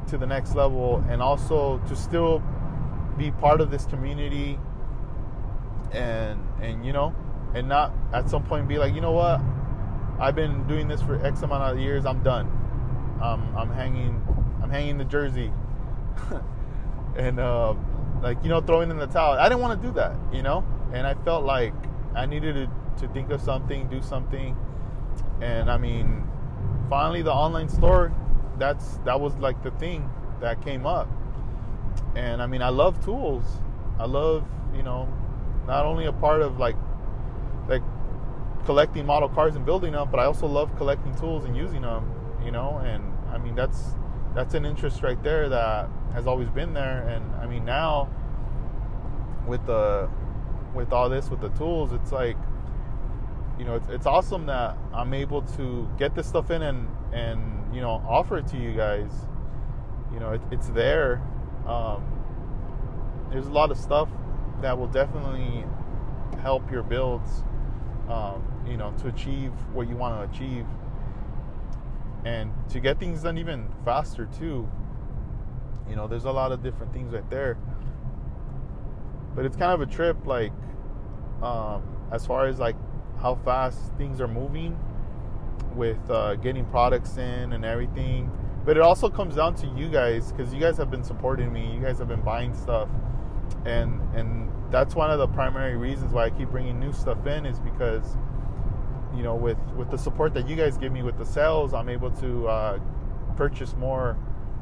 to 0.07 0.17
the 0.17 0.27
next 0.27 0.55
level 0.55 1.03
and 1.09 1.21
also 1.21 1.79
to 1.87 1.95
still 1.95 2.43
be 3.17 3.31
part 3.31 3.61
of 3.61 3.71
this 3.71 3.85
community 3.85 4.59
and 5.91 6.39
and 6.61 6.85
you 6.85 6.91
know 6.91 7.15
and 7.53 7.69
not 7.69 7.93
at 8.11 8.29
some 8.29 8.43
point 8.43 8.67
be 8.67 8.77
like 8.77 8.93
you 8.93 9.01
know 9.01 9.11
what? 9.11 9.41
I've 10.19 10.35
been 10.35 10.67
doing 10.67 10.87
this 10.87 11.01
for 11.01 11.23
X 11.25 11.41
amount 11.41 11.73
of 11.73 11.79
years. 11.79 12.05
I'm 12.05 12.21
done. 12.23 12.47
I'm 13.21 13.71
hanging 13.71 14.21
I'm 14.61 14.69
hanging 14.69 14.97
the 14.97 15.05
jersey. 15.05 15.51
And 17.15 17.39
uh, 17.39 17.75
like 18.23 18.41
you 18.41 18.49
know 18.49 18.59
throwing 18.59 18.89
in 18.89 18.97
the 18.97 19.05
towel. 19.05 19.37
I 19.37 19.47
didn't 19.47 19.61
want 19.61 19.79
to 19.79 19.87
do 19.87 19.93
that 19.93 20.15
you 20.31 20.41
know 20.41 20.65
and 20.93 21.07
I 21.07 21.15
felt 21.25 21.43
like 21.43 21.73
I 22.15 22.25
needed 22.25 22.53
to, 22.53 23.07
to 23.07 23.13
think 23.13 23.31
of 23.31 23.41
something 23.41 23.89
do 23.89 24.01
something. 24.01 24.55
And 25.41 25.69
I 25.69 25.77
mean 25.77 26.23
finally 26.89 27.21
the 27.21 27.33
online 27.33 27.67
store 27.67 28.13
that's 28.57 28.97
that 29.05 29.19
was 29.19 29.35
like 29.37 29.61
the 29.63 29.71
thing 29.71 30.09
that 30.39 30.61
came 30.63 30.85
up. 30.85 31.09
And 32.15 32.41
i 32.41 32.47
mean 32.47 32.61
i 32.61 32.69
love 32.69 33.03
tools. 33.03 33.43
I 33.99 34.05
love 34.05 34.45
you 34.75 34.83
know 34.83 35.11
not 35.67 35.85
only 35.85 36.05
a 36.05 36.13
part 36.13 36.41
of 36.41 36.59
like 36.59 36.75
like 37.67 37.81
collecting 38.65 39.05
model 39.05 39.29
cars 39.29 39.55
and 39.55 39.65
building 39.65 39.91
them 39.91 40.07
but 40.09 40.19
i 40.19 40.25
also 40.25 40.47
love 40.47 40.73
collecting 40.77 41.13
tools 41.15 41.43
and 41.43 41.55
using 41.55 41.81
them 41.81 42.09
you 42.43 42.51
know? 42.51 42.77
And 42.83 43.03
i 43.31 43.37
mean 43.37 43.55
that's 43.55 43.95
that's 44.35 44.53
an 44.53 44.65
interest 44.65 45.03
right 45.03 45.21
there 45.23 45.49
that 45.49 45.89
has 46.13 46.27
always 46.27 46.49
been 46.49 46.73
there. 46.73 47.07
And 47.07 47.23
i 47.35 47.47
mean 47.47 47.65
now 47.65 48.09
with 49.47 49.65
the 49.65 50.09
with 50.73 50.91
all 50.91 51.09
this 51.09 51.29
with 51.29 51.41
the 51.41 51.49
tools 51.49 51.91
it's 51.93 52.11
like 52.11 52.37
you 53.59 53.65
know 53.65 53.75
it's, 53.75 53.87
it's 53.89 54.05
awesome 54.05 54.45
that 54.45 54.75
i'm 54.93 55.13
able 55.13 55.41
to 55.41 55.89
get 55.97 56.15
this 56.15 56.27
stuff 56.27 56.49
in 56.51 56.61
and 56.63 56.87
and 57.13 57.53
you 57.73 57.81
know 57.81 58.03
offer 58.07 58.37
it 58.37 58.47
to 58.47 58.57
you 58.57 58.73
guys. 58.73 59.11
You 60.13 60.19
know 60.19 60.31
it, 60.31 60.41
it's 60.51 60.69
there. 60.69 61.21
Um, 61.65 62.03
there's 63.31 63.47
a 63.47 63.51
lot 63.51 63.71
of 63.71 63.77
stuff 63.77 64.09
that 64.61 64.77
will 64.77 64.87
definitely 64.87 65.65
help 66.41 66.71
your 66.71 66.83
builds 66.83 67.43
um, 68.09 68.43
you 68.67 68.77
know 68.77 68.93
to 68.99 69.07
achieve 69.07 69.51
what 69.73 69.87
you 69.87 69.95
want 69.95 70.31
to 70.31 70.37
achieve. 70.37 70.65
And 72.25 72.53
to 72.69 72.79
get 72.79 72.99
things 72.99 73.23
done 73.23 73.37
even 73.37 73.67
faster 73.83 74.25
too. 74.37 74.69
You 75.89 75.95
know 75.95 76.07
there's 76.07 76.25
a 76.25 76.31
lot 76.31 76.51
of 76.51 76.63
different 76.63 76.93
things 76.93 77.13
right 77.13 77.29
there 77.29 77.57
but 79.35 79.45
it's 79.45 79.55
kind 79.55 79.73
of 79.73 79.81
a 79.81 79.91
trip 79.91 80.25
like 80.25 80.51
um, 81.41 81.83
as 82.11 82.25
far 82.25 82.47
as 82.47 82.59
like 82.59 82.75
how 83.21 83.35
fast 83.35 83.79
things 83.97 84.21
are 84.21 84.27
moving 84.27 84.77
with 85.75 85.97
uh, 86.09 86.35
getting 86.35 86.65
products 86.65 87.17
in 87.17 87.53
and 87.53 87.65
everything. 87.65 88.31
But 88.65 88.77
it 88.77 88.83
also 88.83 89.09
comes 89.09 89.35
down 89.35 89.55
to 89.55 89.67
you 89.67 89.89
guys 89.89 90.31
because 90.31 90.53
you 90.53 90.59
guys 90.59 90.77
have 90.77 90.89
been 90.89 91.03
supporting 91.03 91.51
me. 91.51 91.73
You 91.73 91.81
guys 91.81 91.99
have 91.99 92.07
been 92.07 92.21
buying 92.21 92.53
stuff, 92.53 92.87
and 93.65 93.99
and 94.15 94.49
that's 94.71 94.95
one 94.95 95.11
of 95.11 95.19
the 95.19 95.27
primary 95.27 95.75
reasons 95.75 96.13
why 96.13 96.25
I 96.25 96.29
keep 96.29 96.49
bringing 96.49 96.79
new 96.79 96.93
stuff 96.93 97.25
in 97.27 97.45
is 97.45 97.59
because 97.59 98.15
you 99.15 99.23
know 99.23 99.35
with 99.35 99.57
with 99.75 99.91
the 99.91 99.97
support 99.97 100.33
that 100.35 100.47
you 100.47 100.55
guys 100.55 100.77
give 100.77 100.93
me 100.93 101.03
with 101.03 101.17
the 101.17 101.25
sales, 101.25 101.73
I'm 101.73 101.89
able 101.89 102.11
to 102.11 102.47
uh, 102.47 102.79
purchase 103.35 103.75
more 103.75 104.17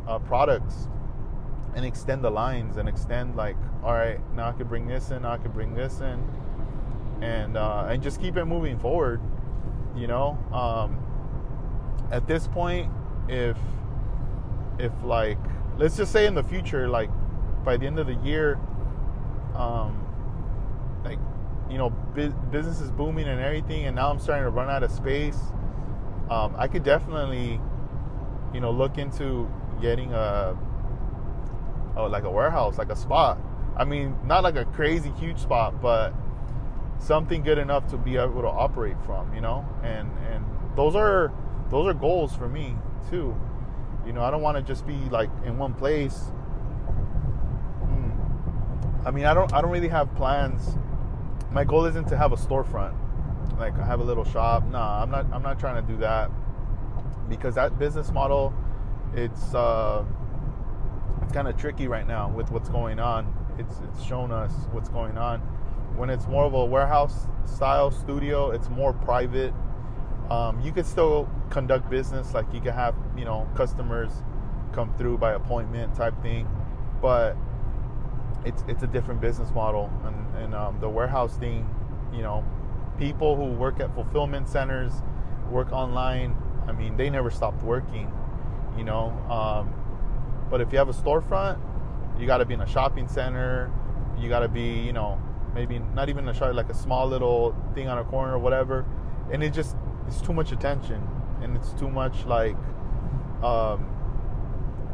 uh, 0.08 0.18
products 0.20 0.88
and 1.76 1.86
extend 1.86 2.24
the 2.24 2.30
lines 2.30 2.78
and 2.78 2.90
extend 2.90 3.36
like 3.36 3.56
all 3.84 3.94
right 3.94 4.20
now 4.36 4.50
I 4.50 4.52
could 4.52 4.70
bring 4.70 4.88
this 4.88 5.12
in, 5.12 5.26
I 5.26 5.38
could 5.38 5.54
bring 5.54 5.74
this 5.74 6.02
in, 6.02 6.24
and 7.22 7.58
uh, 7.58 7.88
and 7.90 8.02
just 8.02 8.22
keep 8.22 8.38
it 8.38 8.46
moving 8.46 8.78
forward 8.78 9.22
you 9.96 10.08
know? 10.08 10.38
Um, 10.54 10.98
at 12.12 12.28
this 12.28 12.48
point 12.48 12.92
if 13.30 13.58
if 14.80 14.92
like 15.04 15.38
let's 15.78 15.96
just 15.96 16.12
say 16.12 16.26
in 16.26 16.36
the 16.36 16.44
future 16.44 16.88
like 16.88 17.10
by 17.64 17.78
the 17.78 17.86
end 17.86 18.00
of 18.00 18.08
the 18.08 18.16
year 18.16 18.60
um, 19.56 20.06
like 21.06 21.20
you 21.70 21.78
know 21.78 21.90
bu- 21.90 22.34
business 22.52 22.82
is 22.82 22.92
booming 22.92 23.28
and 23.28 23.40
everything 23.40 23.86
and 23.86 23.96
now 23.96 24.10
i'm 24.10 24.20
starting 24.20 24.44
to 24.44 24.50
run 24.50 24.70
out 24.70 24.84
of 24.84 24.92
space 24.92 25.38
um, 26.30 26.54
i 26.58 26.68
could 26.68 26.84
definitely 26.84 27.62
you 28.54 28.60
know 28.60 28.72
look 28.72 28.98
into 28.98 29.50
getting 29.82 30.12
a 30.14 30.58
oh 32.02 32.08
like 32.08 32.24
a 32.24 32.30
warehouse 32.30 32.78
like 32.78 32.90
a 32.90 32.96
spot 32.96 33.38
i 33.78 33.86
mean 33.86 34.16
not 34.26 34.44
like 34.44 34.56
a 34.56 34.66
crazy 34.66 35.12
huge 35.20 35.38
spot 35.38 35.82
but 35.82 36.14
something 37.02 37.42
good 37.42 37.58
enough 37.58 37.88
to 37.90 37.98
be 37.98 38.16
able 38.18 38.42
to 38.42 38.48
operate 38.48 38.96
from, 39.06 39.34
you 39.34 39.42
know? 39.42 39.68
And 39.84 40.10
and 40.32 40.46
those 40.76 40.96
are 40.96 41.34
those 41.70 41.88
are 41.88 41.94
goals 41.94 42.36
for 42.36 42.48
me 42.48 42.76
too. 43.10 43.36
You 44.06 44.14
know, 44.14 44.22
I 44.22 44.32
don't 44.32 44.42
want 44.42 44.58
to 44.58 44.64
just 44.64 44.86
be 44.86 44.96
like 45.10 45.30
in 45.46 45.58
one 45.58 45.74
place. 45.74 46.18
Hmm. 47.84 48.12
I 49.06 49.12
mean, 49.12 49.26
I 49.26 49.34
don't 49.34 49.52
I 49.54 49.62
don't 49.62 49.72
really 49.72 49.90
have 49.90 50.14
plans. 50.16 50.78
My 51.52 51.64
goal 51.64 51.86
isn't 51.86 52.08
to 52.10 52.18
have 52.18 52.32
a 52.32 52.38
storefront. 52.38 52.96
Like 53.60 53.78
I 53.78 53.86
have 53.86 54.00
a 54.00 54.04
little 54.04 54.24
shop. 54.24 54.66
Nah, 54.68 55.02
I'm 55.02 55.12
not 55.12 55.26
I'm 55.34 55.44
not 55.44 55.60
trying 55.60 55.86
to 55.86 55.92
do 55.92 55.98
that. 56.00 56.32
Because 57.30 57.56
that 57.56 57.80
business 57.80 58.12
model 58.12 58.54
it's 59.14 59.54
uh 59.54 60.06
it's 61.32 61.36
kind 61.38 61.48
of 61.48 61.56
tricky 61.56 61.88
right 61.88 62.06
now 62.06 62.30
with 62.30 62.52
what's 62.52 62.68
going 62.68 63.00
on. 63.00 63.34
It's 63.58 63.76
it's 63.88 64.04
shown 64.04 64.34
us 64.34 64.52
what's 64.74 64.90
going 64.90 65.18
on 65.18 65.40
when 65.96 66.10
it's 66.10 66.28
more 66.28 66.44
of 66.44 66.54
a 66.54 66.66
warehouse 66.66 67.28
style 67.46 67.90
studio, 67.90 68.52
it's 68.52 68.70
more 68.70 68.92
private. 68.92 69.54
Um, 70.30 70.60
you 70.60 70.74
could 70.74 70.86
still 70.86 71.30
conduct 71.50 71.90
business, 71.90 72.34
like 72.34 72.46
you 72.54 72.60
can 72.60 72.74
have 72.74 72.96
you 73.18 73.24
know 73.24 73.50
customers 73.56 74.12
come 74.74 74.94
through 74.98 75.20
by 75.20 75.32
appointment 75.32 75.96
type 75.96 76.22
thing, 76.22 76.50
but 77.02 77.38
it's 78.44 78.66
it's 78.68 78.84
a 78.84 78.88
different 78.88 79.22
business 79.22 79.52
model. 79.52 79.90
And, 80.04 80.44
and 80.44 80.54
um, 80.54 80.82
the 80.82 80.90
warehouse 80.90 81.38
thing, 81.38 81.66
you 82.14 82.24
know, 82.24 82.46
people 83.00 83.38
who 83.38 83.46
work 83.46 83.80
at 83.80 83.96
fulfillment 83.96 84.50
centers, 84.50 84.92
work 85.50 85.72
online. 85.72 86.36
I 86.68 86.74
mean, 86.74 86.98
they 86.98 87.10
never 87.10 87.32
stopped 87.32 87.64
working, 87.64 88.12
you 88.78 88.84
know. 88.84 89.12
Um, 89.30 89.81
but 90.52 90.62
if 90.62 90.72
you 90.72 90.78
have 90.78 90.90
a 90.90 90.94
storefront, 90.94 91.58
you 92.20 92.28
got 92.28 92.38
to 92.38 92.46
be 92.46 92.54
in 92.54 92.62
a 92.62 92.68
shopping 92.68 93.08
center. 93.08 93.72
You 94.20 94.30
got 94.30 94.42
to 94.42 94.50
be, 94.50 94.82
you 94.82 94.94
know, 94.94 95.20
maybe 95.56 95.80
not 95.80 96.10
even 96.10 96.28
a 96.28 96.34
shot, 96.34 96.54
like 96.54 96.70
a 96.70 96.74
small 96.74 97.08
little 97.08 97.56
thing 97.74 97.88
on 97.88 97.98
a 97.98 98.04
corner 98.04 98.36
or 98.36 98.40
whatever, 98.40 98.86
and 99.32 99.42
it 99.42 99.52
just 99.52 99.76
it's 100.08 100.22
too 100.22 100.34
much 100.34 100.52
attention, 100.52 101.02
and 101.42 101.56
it's 101.56 101.74
too 101.74 101.90
much 101.90 102.26
like, 102.26 102.56
um, 103.42 103.86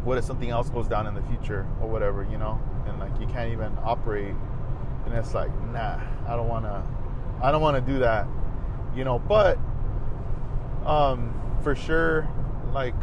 what 0.04 0.18
if 0.18 0.24
something 0.24 0.50
else 0.50 0.70
goes 0.70 0.88
down 0.88 1.08
in 1.08 1.16
the 1.16 1.22
future 1.24 1.68
or 1.82 1.90
whatever, 1.90 2.26
you 2.32 2.38
know, 2.38 2.62
and 2.88 3.00
like 3.00 3.20
you 3.20 3.28
can't 3.28 3.52
even 3.52 3.76
operate, 3.84 4.36
and 5.06 5.14
it's 5.14 5.34
like 5.34 5.52
nah, 5.72 6.00
I 6.28 6.36
don't 6.36 6.48
wanna, 6.48 6.86
I 7.42 7.52
don't 7.52 7.62
wanna 7.62 7.82
do 7.82 8.00
that, 8.00 8.28
you 8.96 9.04
know, 9.04 9.20
but 9.20 9.58
um, 10.86 11.34
for 11.64 11.76
sure, 11.76 12.28
like 12.72 12.96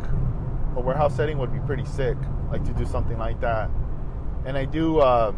a 0.76 0.80
warehouse 0.80 1.14
setting 1.14 1.38
would 1.38 1.52
be 1.52 1.60
pretty 1.60 1.84
sick, 1.84 2.16
like 2.54 2.64
to 2.64 2.72
do 2.72 2.86
something 2.86 3.18
like 3.18 3.40
that, 3.40 3.68
and 4.46 4.56
I 4.56 4.64
do. 4.64 5.00
Uh, 5.00 5.32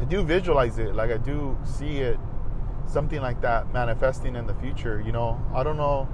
I 0.00 0.04
do 0.04 0.24
visualize 0.24 0.78
it. 0.78 0.94
Like 0.94 1.10
I 1.10 1.18
do 1.18 1.56
see 1.64 1.98
it, 1.98 2.18
something 2.86 3.20
like 3.20 3.42
that 3.42 3.72
manifesting 3.72 4.36
in 4.36 4.46
the 4.46 4.54
future. 4.54 5.02
You 5.04 5.12
know, 5.12 5.38
I 5.54 5.62
don't 5.62 5.76
know, 5.76 6.08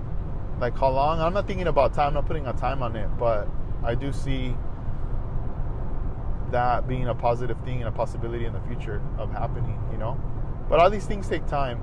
like 0.61 0.77
how 0.77 0.91
long. 0.91 1.21
I'm 1.21 1.33
not 1.33 1.47
thinking 1.47 1.69
about 1.69 1.95
time. 1.95 2.09
I'm 2.09 2.15
not 2.15 2.27
putting 2.27 2.47
a 2.47 2.53
time 2.53 2.83
on 2.83 2.97
it, 2.97 3.09
but 3.19 3.49
I 3.85 3.95
do 3.95 4.13
see 4.13 4.57
that 6.51 6.89
being 6.89 7.07
a 7.09 7.15
positive 7.15 7.59
thing 7.65 7.79
and 7.79 7.89
a 7.89 7.93
possibility 7.93 8.47
in 8.47 8.53
the 8.53 8.61
future 8.63 9.01
of 9.17 9.31
happening. 9.31 9.79
You 9.93 9.99
know, 9.99 10.21
but 10.69 10.81
all 10.81 10.91
these 10.91 11.07
things 11.07 11.29
take 11.29 11.47
time. 11.47 11.81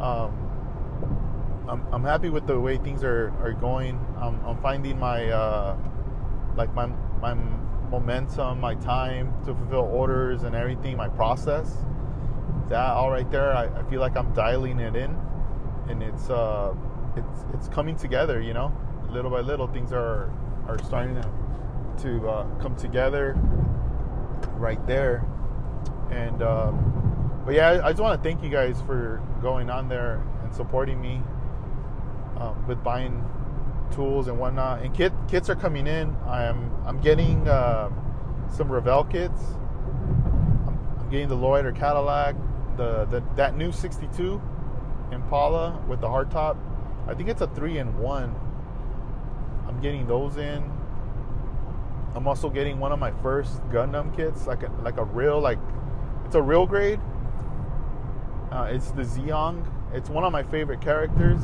Um, 0.00 0.40
I'm, 1.68 1.86
I'm 1.92 2.04
happy 2.04 2.30
with 2.30 2.46
the 2.46 2.58
way 2.58 2.78
things 2.78 3.04
are, 3.04 3.32
are 3.42 3.52
going. 3.52 3.98
I'm, 4.18 4.40
I'm 4.44 4.60
finding 4.62 4.98
my 4.98 5.28
uh, 5.28 5.76
like 6.56 6.72
my 6.74 6.86
my 7.20 7.34
momentum, 7.90 8.60
my 8.60 8.74
time 8.76 9.32
to 9.44 9.54
fulfill 9.54 9.88
orders 9.92 10.42
and 10.42 10.54
everything, 10.54 10.96
my 10.96 11.08
process. 11.08 11.76
That 12.68 12.90
all 12.90 13.10
right 13.10 13.30
there, 13.30 13.52
I, 13.54 13.66
I 13.66 13.82
feel 13.90 14.00
like 14.00 14.16
I'm 14.16 14.32
dialing 14.32 14.80
it 14.80 14.96
in, 14.96 15.16
and 15.88 16.02
it's 16.02 16.30
uh, 16.30 16.74
it's 17.16 17.44
it's 17.54 17.68
coming 17.68 17.96
together. 17.96 18.40
You 18.40 18.54
know, 18.54 18.72
little 19.10 19.30
by 19.30 19.40
little, 19.40 19.66
things 19.66 19.92
are 19.92 20.30
are 20.66 20.78
starting 20.84 21.14
to 21.14 21.30
to 22.02 22.28
uh, 22.28 22.58
come 22.60 22.74
together 22.76 23.36
right 24.56 24.84
there. 24.86 25.24
And 26.10 26.42
um, 26.42 27.42
but 27.44 27.54
yeah, 27.54 27.70
I, 27.70 27.88
I 27.88 27.90
just 27.90 28.02
want 28.02 28.22
to 28.22 28.28
thank 28.28 28.42
you 28.42 28.50
guys 28.50 28.80
for 28.82 29.22
going 29.42 29.70
on 29.70 29.88
there 29.88 30.22
and 30.42 30.54
supporting 30.54 31.00
me 31.00 31.22
um, 32.38 32.64
with 32.66 32.82
buying 32.82 33.22
tools 33.94 34.28
and 34.28 34.38
whatnot. 34.38 34.82
And 34.82 34.94
kit 34.94 35.12
kits 35.28 35.48
are 35.48 35.54
coming 35.54 35.86
in. 35.86 36.14
I'm 36.26 36.70
I'm 36.84 37.00
getting 37.00 37.46
uh, 37.48 37.90
some 38.50 38.70
Revell 38.70 39.04
kits. 39.04 39.40
I'm, 40.66 40.78
I'm, 40.98 41.08
getting 41.10 41.28
the 41.28 41.36
Lloyd 41.36 41.64
or 41.64 41.72
Cadillac, 41.72 42.34
the, 42.76 43.04
the 43.06 43.22
that 43.36 43.56
new 43.56 43.72
62 43.72 44.40
Impala 45.12 45.80
with 45.88 46.00
the 46.00 46.08
hardtop. 46.08 46.56
I 47.06 47.14
think 47.14 47.28
it's 47.28 47.40
a 47.40 47.46
three 47.48 47.78
in 47.78 47.96
one. 47.98 48.34
I'm 49.68 49.80
getting 49.80 50.06
those 50.06 50.36
in. 50.36 50.70
I'm 52.14 52.28
also 52.28 52.48
getting 52.48 52.78
one 52.78 52.92
of 52.92 52.98
my 52.98 53.10
first 53.22 53.60
Gundam 53.70 54.14
kits, 54.14 54.46
like 54.46 54.62
a, 54.62 54.70
like 54.82 54.98
a 54.98 55.04
real 55.04 55.40
like 55.40 55.58
it's 56.24 56.34
a 56.34 56.42
real 56.42 56.66
grade. 56.66 57.00
Uh, 58.50 58.68
it's 58.70 58.90
the 58.92 59.02
Zeong. 59.02 59.66
It's 59.92 60.08
one 60.08 60.24
of 60.24 60.32
my 60.32 60.42
favorite 60.42 60.80
characters. 60.80 61.40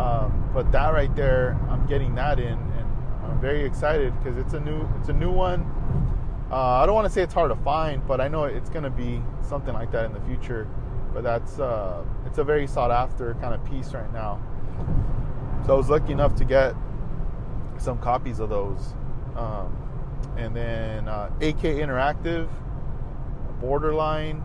Um, 0.00 0.50
but 0.54 0.72
that 0.72 0.88
right 0.94 1.14
there, 1.14 1.58
I'm 1.68 1.86
getting 1.86 2.14
that 2.14 2.38
in, 2.38 2.54
and 2.54 2.86
I'm 3.24 3.40
very 3.40 3.64
excited 3.64 4.14
because 4.18 4.38
it's 4.38 4.54
a 4.54 4.60
new 4.60 4.88
it's 4.98 5.10
a 5.10 5.12
new 5.12 5.30
one. 5.30 5.60
Uh, 6.50 6.56
I 6.56 6.86
don't 6.86 6.94
want 6.94 7.06
to 7.06 7.12
say 7.12 7.22
it's 7.22 7.34
hard 7.34 7.50
to 7.50 7.62
find, 7.62 8.04
but 8.06 8.20
I 8.20 8.28
know 8.28 8.44
it's 8.44 8.70
going 8.70 8.84
to 8.84 8.90
be 8.90 9.22
something 9.42 9.74
like 9.74 9.92
that 9.92 10.06
in 10.06 10.12
the 10.12 10.20
future. 10.22 10.66
But 11.12 11.22
that's 11.22 11.58
uh, 11.58 12.02
it's 12.24 12.38
a 12.38 12.44
very 12.44 12.66
sought 12.66 12.90
after 12.90 13.34
kind 13.34 13.54
of 13.54 13.64
piece 13.64 13.92
right 13.92 14.10
now. 14.12 14.40
So 15.66 15.74
I 15.74 15.76
was 15.76 15.90
lucky 15.90 16.12
enough 16.12 16.34
to 16.36 16.44
get 16.44 16.74
some 17.78 17.98
copies 17.98 18.40
of 18.40 18.48
those. 18.48 18.94
Um, 19.36 19.76
and 20.36 20.56
then 20.56 21.08
uh, 21.08 21.30
AK 21.40 21.62
Interactive, 21.62 22.48
Borderline, 23.60 24.42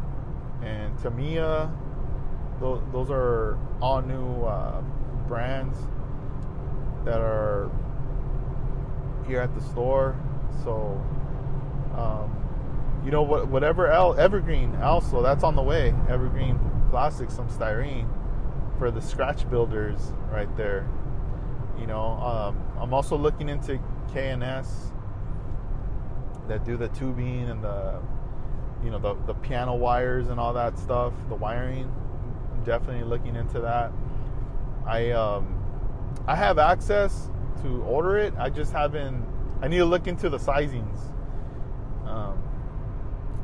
and 0.64 0.98
Tamiya. 1.00 1.72
Those, 2.60 2.82
those 2.92 3.10
are 3.12 3.58
all 3.82 4.02
new 4.02 4.44
uh, 4.44 4.82
brands 5.28 5.78
that 7.06 7.20
are 7.20 7.72
here 9.28 9.40
at 9.40 9.54
the 9.56 9.62
store. 9.62 10.16
So, 10.64 11.02
um, 11.96 13.02
you 13.06 13.12
know, 13.12 13.22
what, 13.22 13.48
whatever 13.48 13.88
El, 13.88 14.20
Evergreen 14.20 14.76
also 14.78 15.22
that's 15.22 15.44
on 15.44 15.56
the 15.56 15.62
way. 15.62 15.94
Evergreen 16.10 16.60
Classic, 16.90 17.30
some 17.30 17.50
styrene 17.50 18.08
for 18.78 18.92
the 18.92 19.02
scratch 19.02 19.50
builders 19.50 20.14
right 20.32 20.56
there. 20.58 20.88
You 21.80 21.88
know, 21.88 22.02
um, 22.02 22.62
I'm 22.80 22.94
also 22.94 23.18
looking 23.18 23.50
into 23.50 23.80
K&S 24.14 24.92
that 26.48 26.64
do 26.64 26.78
the 26.78 26.88
tubing 26.90 27.50
and 27.50 27.64
the 27.64 28.00
you 28.84 28.92
know 28.92 29.00
the 29.00 29.16
the 29.26 29.34
piano 29.34 29.76
wires 29.76 30.28
and 30.28 30.40
all 30.40 30.54
that 30.54 30.78
stuff, 30.78 31.14
the 31.28 31.36
wiring. 31.36 31.92
I'm 32.54 32.64
definitely 32.64 33.04
looking 33.04 33.36
into 33.36 33.60
that. 33.62 33.92
I 34.86 35.12
um 35.12 35.56
I 36.28 36.36
have 36.36 36.58
access 36.58 37.30
to 37.62 37.82
order 37.84 38.18
it. 38.18 38.34
I 38.38 38.50
just 38.50 38.72
haven't. 38.72 39.26
I 39.62 39.68
need 39.68 39.78
to 39.78 39.86
look 39.86 40.08
into 40.08 40.30
the 40.30 40.38
sizings. 40.38 41.00
Um, 42.06 42.42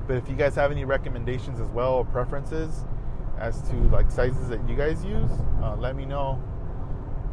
but 0.08 0.18
if 0.18 0.30
you 0.30 0.36
guys 0.36 0.56
have 0.56 0.72
any 0.72 0.86
recommendations 0.86 1.60
as 1.60 1.68
well 1.70 1.94
or 1.94 2.06
preferences 2.06 2.86
as 3.40 3.62
to 3.70 3.76
like 3.90 4.12
sizes 4.12 4.50
that 4.50 4.68
you 4.68 4.76
guys 4.76 5.04
use, 5.04 5.32
uh, 5.62 5.76
let 5.78 5.96
me 5.96 6.06
know. 6.06 6.42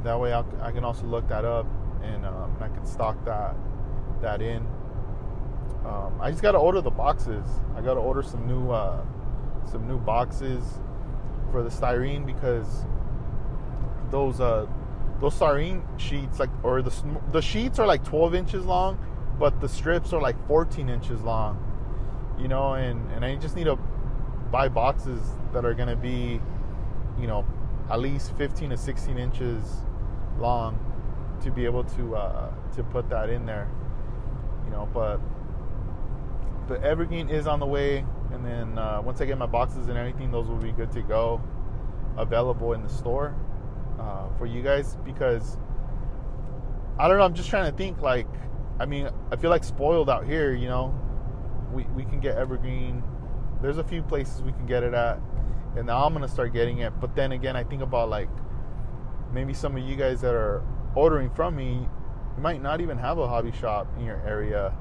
That 0.05 0.19
way 0.19 0.33
I'll, 0.33 0.47
i 0.63 0.71
can 0.71 0.85
also 0.85 1.05
look 1.07 1.29
that 1.29 1.45
up 1.45 1.67
and 2.03 2.25
um, 2.25 2.57
I 2.61 2.69
can 2.69 2.87
stock 2.87 3.23
that 3.25 3.57
that 4.23 4.41
in. 4.43 4.67
Um, 5.85 6.19
I 6.21 6.31
just 6.31 6.43
got 6.43 6.53
to 6.53 6.59
order 6.59 6.81
the 6.81 6.91
boxes. 6.91 7.47
I 7.75 7.81
got 7.81 7.95
to 7.95 8.01
order 8.01 8.23
some 8.23 8.47
new 8.47 8.71
uh, 8.71 9.05
some 9.71 9.87
new 9.89 9.99
boxes 9.99 10.63
for 11.51 11.63
the 11.63 11.71
styrene 11.71 12.27
because 12.27 12.85
those 14.11 14.41
uh, 14.41 14.67
those 15.21 15.35
styrene 15.35 15.83
sheets 15.99 16.39
like 16.39 16.51
or 16.63 16.83
the 16.83 16.93
the 17.33 17.43
sheets 17.43 17.79
are 17.79 17.87
like 17.87 18.05
12 18.05 18.35
inches 18.35 18.65
long, 18.65 18.99
but 19.39 19.61
the 19.61 19.69
strips 19.69 20.13
are 20.13 20.21
like 20.21 20.37
14 20.47 20.89
inches 20.89 21.23
long. 21.23 21.65
You 22.39 22.49
know, 22.49 22.75
and 22.75 23.11
and 23.13 23.25
I 23.25 23.37
just 23.37 23.57
need 23.57 23.65
to 23.65 23.77
buy 24.51 24.69
boxes 24.69 25.21
that 25.53 25.65
are 25.65 25.75
gonna 25.75 25.97
be, 25.97 26.41
you 27.21 27.27
know, 27.27 27.45
at 27.91 28.01
least 28.01 28.37
15 28.37 28.71
to 28.71 28.77
16 28.77 29.19
inches 29.19 29.65
long 30.39 30.79
to 31.43 31.51
be 31.51 31.65
able 31.65 31.85
to 31.85 32.17
uh, 32.17 32.51
to 32.77 32.85
put 32.85 33.09
that 33.11 33.29
in 33.29 33.45
there. 33.45 33.69
You 34.65 34.71
know, 34.71 34.89
but 34.93 35.21
the 36.69 36.81
Evergreen 36.83 37.29
is 37.29 37.47
on 37.47 37.59
the 37.59 37.67
way, 37.67 38.05
and 38.31 38.45
then 38.45 38.79
uh, 38.79 39.01
once 39.03 39.21
I 39.21 39.25
get 39.25 39.39
my 39.39 39.47
boxes 39.47 39.89
and 39.89 39.97
everything, 39.99 40.31
those 40.31 40.47
will 40.47 40.57
be 40.57 40.73
good 40.73 40.93
to 40.93 41.03
go, 41.03 41.41
available 42.17 42.75
in 42.75 42.83
the 42.83 42.89
store 42.89 43.35
uh, 43.99 44.29
for 44.39 44.47
you 44.47 44.63
guys. 44.63 44.97
Because 45.05 45.57
I 46.99 47.09
don't 47.09 47.19
know, 47.19 47.25
I'm 47.25 47.35
just 47.35 47.49
trying 47.49 47.71
to 47.71 47.77
think. 47.77 48.01
Like, 48.01 48.27
I 48.81 48.87
mean, 48.87 49.09
I 49.31 49.37
feel 49.37 49.51
like 49.51 49.65
spoiled 49.65 50.11
out 50.11 50.27
here. 50.27 50.55
You 50.55 50.69
know, 50.69 50.95
we 51.73 51.85
we 51.95 52.05
can 52.05 52.21
get 52.21 52.37
Evergreen. 52.37 53.03
There's 53.63 53.79
a 53.79 53.85
few 53.85 54.03
places 54.03 54.43
we 54.43 54.53
can 54.53 54.67
get 54.67 54.83
it 54.83 54.95
at, 54.95 55.19
and 55.77 55.87
now 55.87 56.05
I'm 56.05 56.13
gonna 56.13 56.29
start 56.29 56.53
getting 56.53 56.79
it. 56.79 56.93
But 57.01 57.17
then 57.17 57.33
again, 57.33 57.57
I 57.57 57.65
think 57.65 57.83
about 57.83 58.09
like 58.09 58.29
maybe 59.33 59.53
some 59.53 59.77
of 59.77 59.83
you 59.83 59.97
guys 59.97 60.21
that 60.21 60.35
are 60.35 60.63
ordering 60.95 61.31
from 61.31 61.57
me, 61.57 61.89
you 62.37 62.43
might 62.43 62.63
not 62.63 62.81
even 62.81 62.99
have 62.99 63.19
a 63.19 63.27
hobby 63.27 63.53
shop 63.53 63.87
in 63.99 64.05
your 64.05 64.21
area 64.27 64.73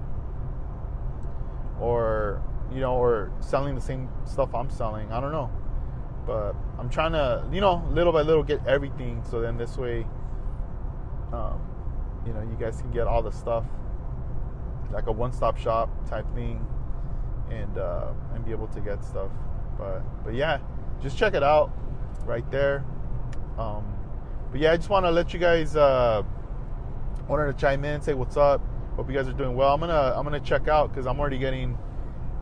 or 1.79 2.41
you 2.71 2.81
know, 2.81 2.95
or 2.95 3.31
selling 3.39 3.75
the 3.75 3.81
same 3.81 4.09
stuff 4.25 4.53
I'm 4.53 4.69
selling. 4.69 5.11
I 5.11 5.19
don't 5.19 5.31
know, 5.31 5.49
but 6.27 6.55
I'm 6.77 6.89
trying 6.89 7.13
to, 7.13 7.43
you 7.51 7.61
know, 7.61 7.83
little 7.89 8.13
by 8.13 8.21
little 8.21 8.43
get 8.43 8.65
everything. 8.67 9.23
So 9.27 9.41
then 9.41 9.57
this 9.57 9.77
way, 9.77 10.05
um, 11.33 11.59
you 12.25 12.33
know, 12.33 12.41
you 12.41 12.55
guys 12.59 12.79
can 12.81 12.91
get 12.91 13.07
all 13.07 13.23
the 13.23 13.31
stuff, 13.31 13.65
like 14.91 15.07
a 15.07 15.11
one-stop 15.11 15.57
shop 15.57 15.89
type 16.07 16.25
thing, 16.35 16.63
and 17.49 17.77
uh, 17.77 18.11
and 18.35 18.45
be 18.45 18.51
able 18.51 18.67
to 18.67 18.81
get 18.81 19.03
stuff. 19.03 19.31
But 19.77 20.01
but 20.23 20.35
yeah, 20.35 20.59
just 21.01 21.17
check 21.17 21.33
it 21.33 21.43
out, 21.43 21.71
right 22.25 22.49
there. 22.51 22.85
Um, 23.57 23.95
but 24.51 24.59
yeah, 24.59 24.73
I 24.73 24.77
just 24.77 24.89
want 24.89 25.05
to 25.05 25.11
let 25.11 25.33
you 25.33 25.39
guys. 25.39 25.75
Uh, 25.75 26.23
wanted 27.27 27.47
to 27.47 27.53
chime 27.53 27.83
in, 27.83 28.01
say 28.01 28.13
what's 28.13 28.37
up 28.37 28.61
Hope 28.97 29.07
you 29.09 29.15
guys 29.15 29.27
are 29.27 29.33
doing 29.33 29.55
well. 29.55 29.75
I'm 29.75 29.79
gonna 29.79 30.15
I'm 30.17 30.23
gonna 30.23 30.39
check 30.39 30.67
out 30.67 30.89
because 30.89 31.05
I'm 31.05 31.19
already 31.19 31.37
getting. 31.37 31.77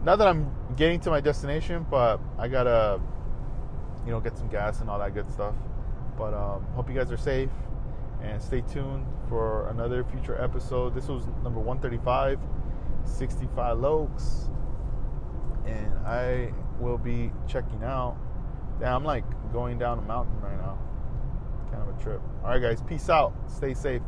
Not 0.05 0.19
that 0.19 0.27
I'm 0.29 0.49
getting 0.77 1.01
to 1.01 1.09
my 1.09 1.19
destination, 1.19 1.85
but 1.91 2.21
I 2.37 2.47
gotta, 2.47 3.01
you 4.05 4.11
know, 4.11 4.19
get 4.19 4.37
some 4.37 4.47
gas 4.49 4.81
and 4.81 4.89
all 4.89 4.99
that 4.99 5.13
good 5.13 5.29
stuff. 5.31 5.55
But 6.17 6.33
um, 6.33 6.65
hope 6.75 6.89
you 6.89 6.95
guys 6.95 7.11
are 7.11 7.17
safe 7.17 7.49
and 8.21 8.41
stay 8.41 8.61
tuned 8.61 9.05
for 9.29 9.69
another 9.69 10.03
future 10.03 10.41
episode. 10.41 10.95
This 10.95 11.07
was 11.07 11.25
number 11.43 11.59
135, 11.59 12.39
65 13.03 13.77
Lokes, 13.77 14.49
and 15.65 15.93
I 16.05 16.53
will 16.79 16.97
be 16.97 17.31
checking 17.47 17.83
out. 17.83 18.17
Yeah, 18.81 18.95
I'm 18.95 19.03
like 19.03 19.25
going 19.51 19.77
down 19.77 19.99
a 19.99 20.01
mountain 20.01 20.39
right 20.41 20.57
now. 20.57 20.77
Kind 21.71 21.87
of 21.87 21.99
a 21.99 22.03
trip. 22.03 22.21
All 22.43 22.49
right, 22.49 22.61
guys, 22.61 22.81
peace 22.81 23.09
out. 23.09 23.33
Stay 23.47 23.73
safe. 23.73 24.01